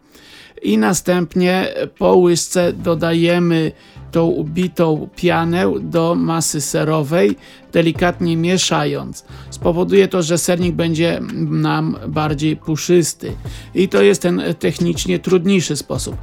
i 0.62 0.78
następnie 0.78 1.68
po 1.98 2.16
łysce 2.16 2.74
dodajemy 2.74 3.72
tą 4.12 4.26
ubitą 4.26 5.10
pianę 5.16 5.74
do 5.82 6.16
masy 6.16 6.62
serowej, 6.62 7.36
delikatnie 7.74 8.38
mieszając. 8.38 9.26
Spowoduje 9.50 10.08
to, 10.08 10.22
że 10.22 10.38
sernik 10.38 10.76
będzie 10.76 11.22
nam 11.50 11.98
bardziej 12.08 12.58
puszysty. 12.58 13.32
I 13.76 13.90
to 13.90 14.02
jest 14.02 14.22
ten 14.22 14.42
technicznie 14.60 15.20
trudniejszy 15.20 15.76
sposób. 15.76 16.18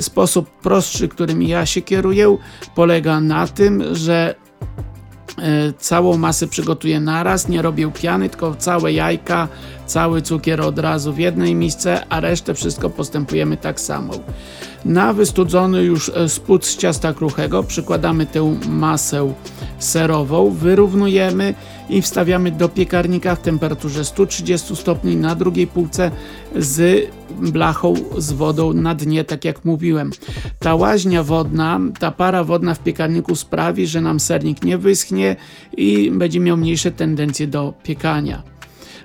Sposób 0.00 0.50
prostszy, 0.50 1.08
którym 1.08 1.42
ja 1.42 1.66
się 1.66 1.82
kieruję, 1.82 2.36
polega 2.74 3.20
na 3.20 3.46
tym, 3.46 3.82
że 3.92 4.34
całą 5.78 6.16
masę 6.16 6.46
przygotuję 6.46 7.00
naraz, 7.00 7.48
nie 7.48 7.62
robię 7.62 7.92
piany, 7.92 8.28
tylko 8.30 8.54
całe 8.54 8.92
jajka, 8.92 9.48
cały 9.86 10.22
cukier 10.22 10.60
od 10.60 10.78
razu 10.78 11.12
w 11.12 11.18
jednej 11.18 11.54
misce, 11.54 12.06
a 12.08 12.20
resztę 12.20 12.54
wszystko 12.54 12.90
postępujemy 12.90 13.56
tak 13.56 13.80
samo. 13.80 14.12
Na 14.84 15.12
wystudzony 15.12 15.82
już 15.82 16.08
e, 16.08 16.28
spód 16.28 16.66
z 16.66 16.76
ciasta 16.76 17.12
kruchego 17.12 17.62
przykładamy 17.62 18.26
tę 18.26 18.58
masę 18.68 19.34
serową, 19.78 20.50
wyrównujemy 20.50 21.54
i 21.88 22.02
wstawiamy 22.02 22.50
do 22.50 22.68
piekarnika 22.68 23.34
w 23.34 23.42
temperaturze 23.42 24.04
130 24.04 24.76
stopni 24.76 25.16
na 25.16 25.34
drugiej 25.34 25.66
półce 25.66 26.10
z 26.56 27.08
blachą 27.40 27.94
z 28.18 28.32
wodą 28.32 28.72
na 28.72 28.94
dnie, 28.94 29.24
tak 29.24 29.44
jak 29.44 29.64
mówiłem. 29.64 30.10
Ta 30.58 30.74
łaźnia 30.74 31.22
wodna, 31.22 31.80
ta 31.98 32.10
para 32.10 32.44
wodna 32.44 32.74
w 32.74 32.78
piekarniku 32.78 33.36
sprawi, 33.36 33.86
że 33.86 34.00
nam 34.00 34.20
sernik 34.20 34.64
nie 34.64 34.78
wyschnie 34.78 35.36
i 35.76 36.10
będzie 36.10 36.40
miał 36.40 36.56
mniejsze 36.56 36.90
tendencje 36.90 37.46
do 37.46 37.74
piekania. 37.82 38.42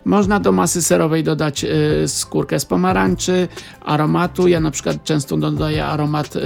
Można 0.05 0.39
do 0.39 0.51
masy 0.51 0.81
serowej 0.81 1.23
dodać 1.23 1.63
y, 1.63 2.07
skórkę 2.07 2.59
z 2.59 2.65
pomarańczy, 2.65 3.47
aromatu. 3.85 4.47
Ja 4.47 4.59
na 4.59 4.71
przykład 4.71 5.03
często 5.03 5.37
dodaję 5.37 5.85
aromat 5.85 6.35
y, 6.35 6.39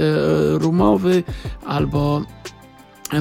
rumowy 0.58 1.22
albo 1.66 2.22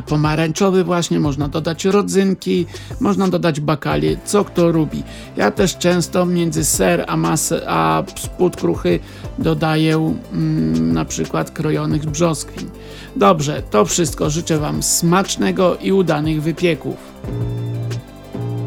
pomarańczowy 0.05 0.83
właśnie, 0.83 1.19
można 1.19 1.47
dodać 1.47 1.85
rodzynki, 1.85 2.65
można 2.99 3.27
dodać 3.27 3.59
bakalie, 3.59 4.17
co 4.25 4.45
kto 4.45 4.67
lubi. 4.67 5.03
Ja 5.37 5.51
też 5.51 5.77
często 5.77 6.25
między 6.25 6.65
ser 6.65 7.05
a 7.07 7.17
masę, 7.17 7.61
a 7.67 8.03
spód 8.15 8.55
kruchy 8.55 8.99
dodaję 9.39 10.15
mm, 10.33 10.93
na 10.93 11.05
przykład 11.05 11.51
krojonych 11.51 12.05
brzoskwin. 12.05 12.69
Dobrze, 13.15 13.63
to 13.71 13.85
wszystko. 13.85 14.29
Życzę 14.29 14.57
Wam 14.57 14.83
smacznego 14.83 15.77
i 15.77 15.91
udanych 15.91 16.41
wypieków. 16.41 16.95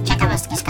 Ciekawostki 0.04 0.56
z 0.56 0.62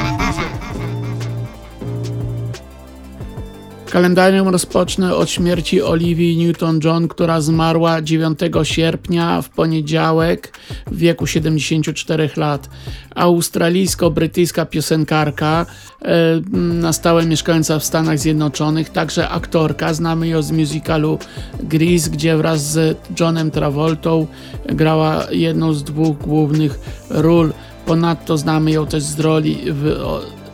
Kalendarium 3.96 4.48
rozpocznę 4.48 5.14
od 5.14 5.30
śmierci 5.30 5.82
Olivii 5.82 6.36
Newton-John, 6.38 7.08
która 7.08 7.40
zmarła 7.40 8.02
9 8.02 8.38
sierpnia 8.62 9.42
w 9.42 9.48
poniedziałek 9.48 10.58
w 10.86 10.96
wieku 10.96 11.26
74 11.26 12.30
lat. 12.36 12.68
Australijsko-brytyjska 13.14 14.66
piosenkarka, 14.66 15.66
e, 16.02 16.40
na 16.52 16.92
stałe 16.92 17.26
mieszkająca 17.26 17.78
w 17.78 17.84
Stanach 17.84 18.18
Zjednoczonych, 18.18 18.90
także 18.90 19.28
aktorka. 19.28 19.94
Znamy 19.94 20.28
ją 20.28 20.42
z 20.42 20.50
musicalu 20.50 21.18
Grease, 21.62 22.10
gdzie 22.10 22.36
wraz 22.36 22.72
z 22.72 22.98
Johnem 23.20 23.50
Travoltą 23.50 24.26
grała 24.66 25.26
jedną 25.30 25.72
z 25.74 25.84
dwóch 25.84 26.18
głównych 26.18 26.78
ról. 27.10 27.52
Ponadto 27.86 28.38
znamy 28.38 28.70
ją 28.70 28.86
też 28.86 29.02
z 29.02 29.20
roli 29.20 29.58
w 29.66 29.98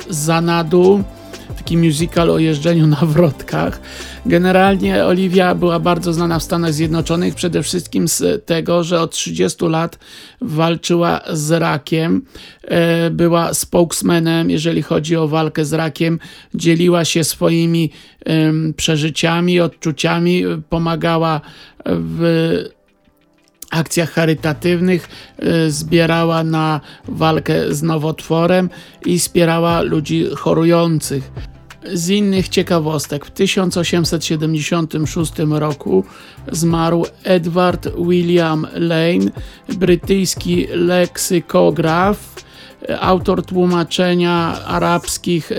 Zanadu 0.09 1.05
taki 1.53 1.77
musical 1.77 2.31
o 2.31 2.39
jeżdżeniu 2.39 2.87
na 2.87 2.97
wrotkach. 2.97 3.81
Generalnie 4.27 5.05
Olivia 5.05 5.55
była 5.55 5.81
bardzo 5.81 6.13
znana 6.13 6.39
w 6.39 6.43
Stanach 6.43 6.73
Zjednoczonych, 6.73 7.35
przede 7.35 7.63
wszystkim 7.63 8.09
z 8.09 8.47
tego, 8.47 8.85
że 8.85 9.01
od 9.01 9.11
30 9.11 9.65
lat 9.65 9.99
walczyła 10.41 11.21
z 11.31 11.51
rakiem. 11.51 12.23
E, 12.63 13.11
była 13.11 13.55
spokesmanem, 13.55 14.51
jeżeli 14.51 14.83
chodzi 14.83 15.17
o 15.17 15.29
walkę 15.29 15.65
z 15.65 15.73
rakiem, 15.73 16.19
dzieliła 16.55 17.05
się 17.05 17.25
swoimi 17.25 17.91
przeżyciami, 18.77 19.61
odczuciami, 19.61 20.45
pomagała 20.69 21.41
w 21.87 22.23
akcjach 23.73 24.13
charytatywnych, 24.13 25.09
y, 25.67 25.71
zbierała 25.71 26.45
na 26.45 26.81
walkę 27.09 27.75
z 27.75 27.83
nowotworem 27.83 28.71
i 29.07 29.19
wspierała 29.19 29.81
ludzi 29.81 30.27
chorujących. 30.37 31.31
Z 31.93 32.09
innych 32.09 32.49
ciekawostek, 32.49 33.27
w 33.27 33.31
1876 33.31 35.33
roku 35.51 36.05
zmarł 36.53 37.07
Edward 37.25 37.89
William 38.09 38.67
Lane, 38.75 39.31
brytyjski 39.69 40.67
leksykograf, 40.71 42.45
autor 43.01 43.47
tłumaczenia 43.47 44.65
arabskich 44.67 45.53
y, 45.53 45.57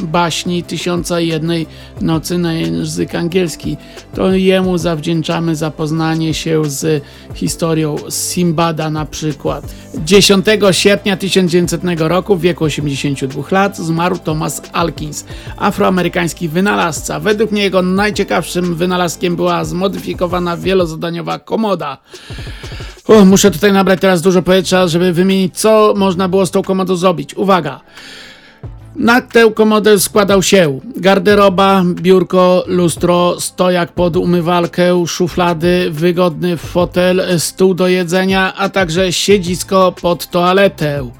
baśni 0.00 0.62
Tysiąca 0.62 1.20
Jednej 1.20 1.66
Nocy 2.00 2.38
na 2.38 2.52
język 2.52 3.14
angielski. 3.14 3.76
To 4.14 4.32
jemu 4.32 4.78
zawdzięczamy 4.78 5.56
zapoznanie 5.56 6.34
się 6.34 6.62
z 6.64 7.04
historią 7.34 7.96
Simbada 8.10 8.90
na 8.90 9.06
przykład. 9.06 9.64
10 9.94 10.46
sierpnia 10.70 11.16
1900 11.16 11.82
roku 11.98 12.36
w 12.36 12.40
wieku 12.40 12.64
82 12.64 13.42
lat 13.50 13.76
zmarł 13.76 14.18
Thomas 14.18 14.62
Alkins, 14.72 15.24
afroamerykański 15.56 16.48
wynalazca. 16.48 17.20
Według 17.20 17.52
mnie 17.52 17.62
jego 17.62 17.82
najciekawszym 17.82 18.74
wynalazkiem 18.74 19.36
była 19.36 19.64
zmodyfikowana 19.64 20.56
wielozadaniowa 20.56 21.38
komoda. 21.38 21.98
O, 23.08 23.24
muszę 23.24 23.50
tutaj 23.50 23.72
nabrać 23.72 24.00
teraz 24.00 24.22
dużo 24.22 24.42
powietrza, 24.42 24.88
żeby 24.88 25.12
wymienić, 25.12 25.58
co 25.58 25.94
można 25.96 26.28
było 26.28 26.46
z 26.46 26.50
tą 26.50 26.62
komodą 26.62 26.96
zrobić. 26.96 27.34
Uwaga! 27.34 27.80
Na 28.96 29.20
tę 29.20 29.50
komodę 29.54 30.00
składał 30.00 30.42
się 30.42 30.80
garderoba, 30.96 31.84
biurko, 31.94 32.64
lustro, 32.66 33.40
stojak 33.40 33.92
pod 33.92 34.16
umywalkę, 34.16 35.06
szuflady, 35.06 35.90
wygodny 35.90 36.56
fotel, 36.56 37.22
stół 37.38 37.74
do 37.74 37.88
jedzenia, 37.88 38.54
a 38.54 38.68
także 38.68 39.12
siedzisko 39.12 39.94
pod 40.02 40.30
toaletę. 40.30 41.10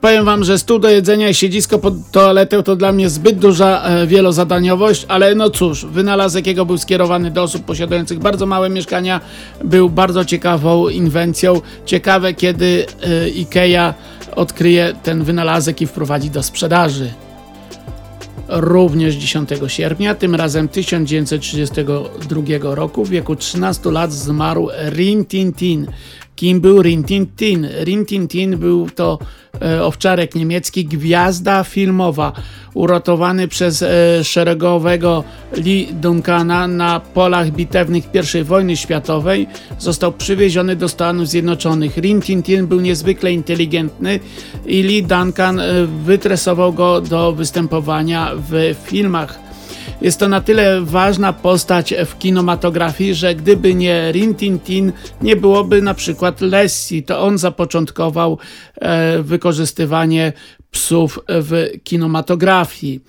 Powiem 0.00 0.24
wam, 0.24 0.44
że 0.44 0.58
stół 0.58 0.78
do 0.78 0.88
jedzenia 0.88 1.28
i 1.28 1.34
siedzisko 1.34 1.78
pod 1.78 1.94
toaletę 2.12 2.62
to 2.62 2.76
dla 2.76 2.92
mnie 2.92 3.10
zbyt 3.10 3.38
duża 3.38 3.82
e, 3.82 4.06
wielozadaniowość, 4.06 5.04
ale 5.08 5.34
no 5.34 5.50
cóż, 5.50 5.84
wynalazek 5.84 6.46
jego 6.46 6.66
był 6.66 6.78
skierowany 6.78 7.30
do 7.30 7.42
osób 7.42 7.64
posiadających 7.64 8.18
bardzo 8.18 8.46
małe 8.46 8.68
mieszkania, 8.68 9.20
był 9.64 9.90
bardzo 9.90 10.24
ciekawą 10.24 10.88
inwencją. 10.88 11.60
Ciekawe, 11.84 12.34
kiedy 12.34 12.86
e, 13.02 13.24
IKEA 13.24 13.94
odkryje 14.34 14.94
ten 15.02 15.24
wynalazek 15.24 15.82
i 15.82 15.86
wprowadzi 15.86 16.30
do 16.30 16.42
sprzedaży. 16.42 17.12
Również 18.48 19.14
10 19.14 19.50
sierpnia, 19.66 20.14
tym 20.14 20.34
razem 20.34 20.68
1932 20.68 22.74
roku, 22.74 23.04
w 23.04 23.10
wieku 23.10 23.36
13 23.36 23.90
lat 23.90 24.12
zmarł 24.12 24.68
Rin 24.90 25.24
Tin 25.24 25.52
Tin, 25.52 25.86
Kim 26.36 26.60
był 26.60 26.82
Rintintin? 26.82 27.68
Rintintin 27.84 28.56
był 28.56 28.90
to 28.90 29.18
e, 29.62 29.84
owczarek 29.84 30.34
niemiecki, 30.34 30.84
gwiazda 30.84 31.64
filmowa, 31.64 32.32
uratowany 32.74 33.48
przez 33.48 33.82
e, 33.82 34.24
szeregowego 34.24 35.24
Lee 35.56 35.88
Duncana 35.92 36.68
na 36.68 37.00
polach 37.00 37.50
bitewnych 37.50 38.04
I 38.40 38.44
wojny 38.44 38.76
światowej. 38.76 39.46
Został 39.78 40.12
przywieziony 40.12 40.76
do 40.76 40.88
Stanów 40.88 41.28
Zjednoczonych. 41.28 41.96
Rintintin 41.96 42.66
był 42.66 42.80
niezwykle 42.80 43.32
inteligentny 43.32 44.20
i 44.66 44.82
Lee 44.82 45.02
Duncan 45.02 45.60
e, 45.60 45.86
wytresował 45.86 46.72
go 46.72 47.00
do 47.00 47.32
występowania 47.32 48.30
w 48.50 48.74
filmach 48.84 49.45
jest 50.00 50.20
to 50.20 50.28
na 50.28 50.40
tyle 50.40 50.80
ważna 50.80 51.32
postać 51.32 51.94
w 52.06 52.18
kinematografii, 52.18 53.14
że 53.14 53.34
gdyby 53.34 53.74
nie 53.74 54.12
Rin 54.12 54.34
Tin 54.34 54.58
Tin, 54.58 54.92
nie 55.22 55.36
byłoby 55.36 55.82
na 55.82 55.94
przykład 55.94 56.40
Lessie. 56.40 57.02
To 57.02 57.20
on 57.20 57.38
zapoczątkował 57.38 58.38
e, 58.74 59.22
wykorzystywanie 59.22 60.32
psów 60.70 61.18
w 61.28 61.70
kinematografii. 61.84 63.00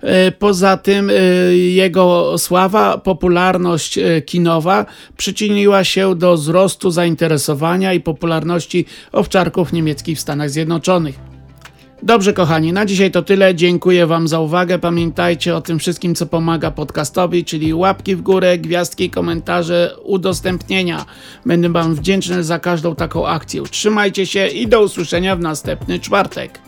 E, 0.00 0.32
poza 0.32 0.76
tym 0.76 1.10
e, 1.10 1.12
jego 1.56 2.38
sława, 2.38 2.98
popularność 2.98 3.98
kinowa 4.26 4.86
przyczyniła 5.16 5.84
się 5.84 6.14
do 6.14 6.36
wzrostu 6.36 6.90
zainteresowania 6.90 7.92
i 7.92 8.00
popularności 8.00 8.84
owczarków 9.12 9.72
niemieckich 9.72 10.18
w 10.18 10.20
Stanach 10.20 10.50
Zjednoczonych. 10.50 11.35
Dobrze, 12.02 12.32
kochani, 12.32 12.72
na 12.72 12.86
dzisiaj 12.86 13.10
to 13.10 13.22
tyle. 13.22 13.54
Dziękuję 13.54 14.06
Wam 14.06 14.28
za 14.28 14.40
uwagę. 14.40 14.78
Pamiętajcie 14.78 15.56
o 15.56 15.60
tym 15.60 15.78
wszystkim, 15.78 16.14
co 16.14 16.26
pomaga 16.26 16.70
podcastowi, 16.70 17.44
czyli 17.44 17.74
łapki 17.74 18.16
w 18.16 18.22
górę, 18.22 18.58
gwiazdki, 18.58 19.10
komentarze, 19.10 19.96
udostępnienia. 20.02 21.04
Będę 21.46 21.68
Wam 21.68 21.94
wdzięczny 21.94 22.44
za 22.44 22.58
każdą 22.58 22.94
taką 22.94 23.26
akcję. 23.26 23.62
Trzymajcie 23.62 24.26
się 24.26 24.46
i 24.46 24.66
do 24.66 24.82
usłyszenia 24.82 25.36
w 25.36 25.40
następny 25.40 26.00
czwartek. 26.00 26.58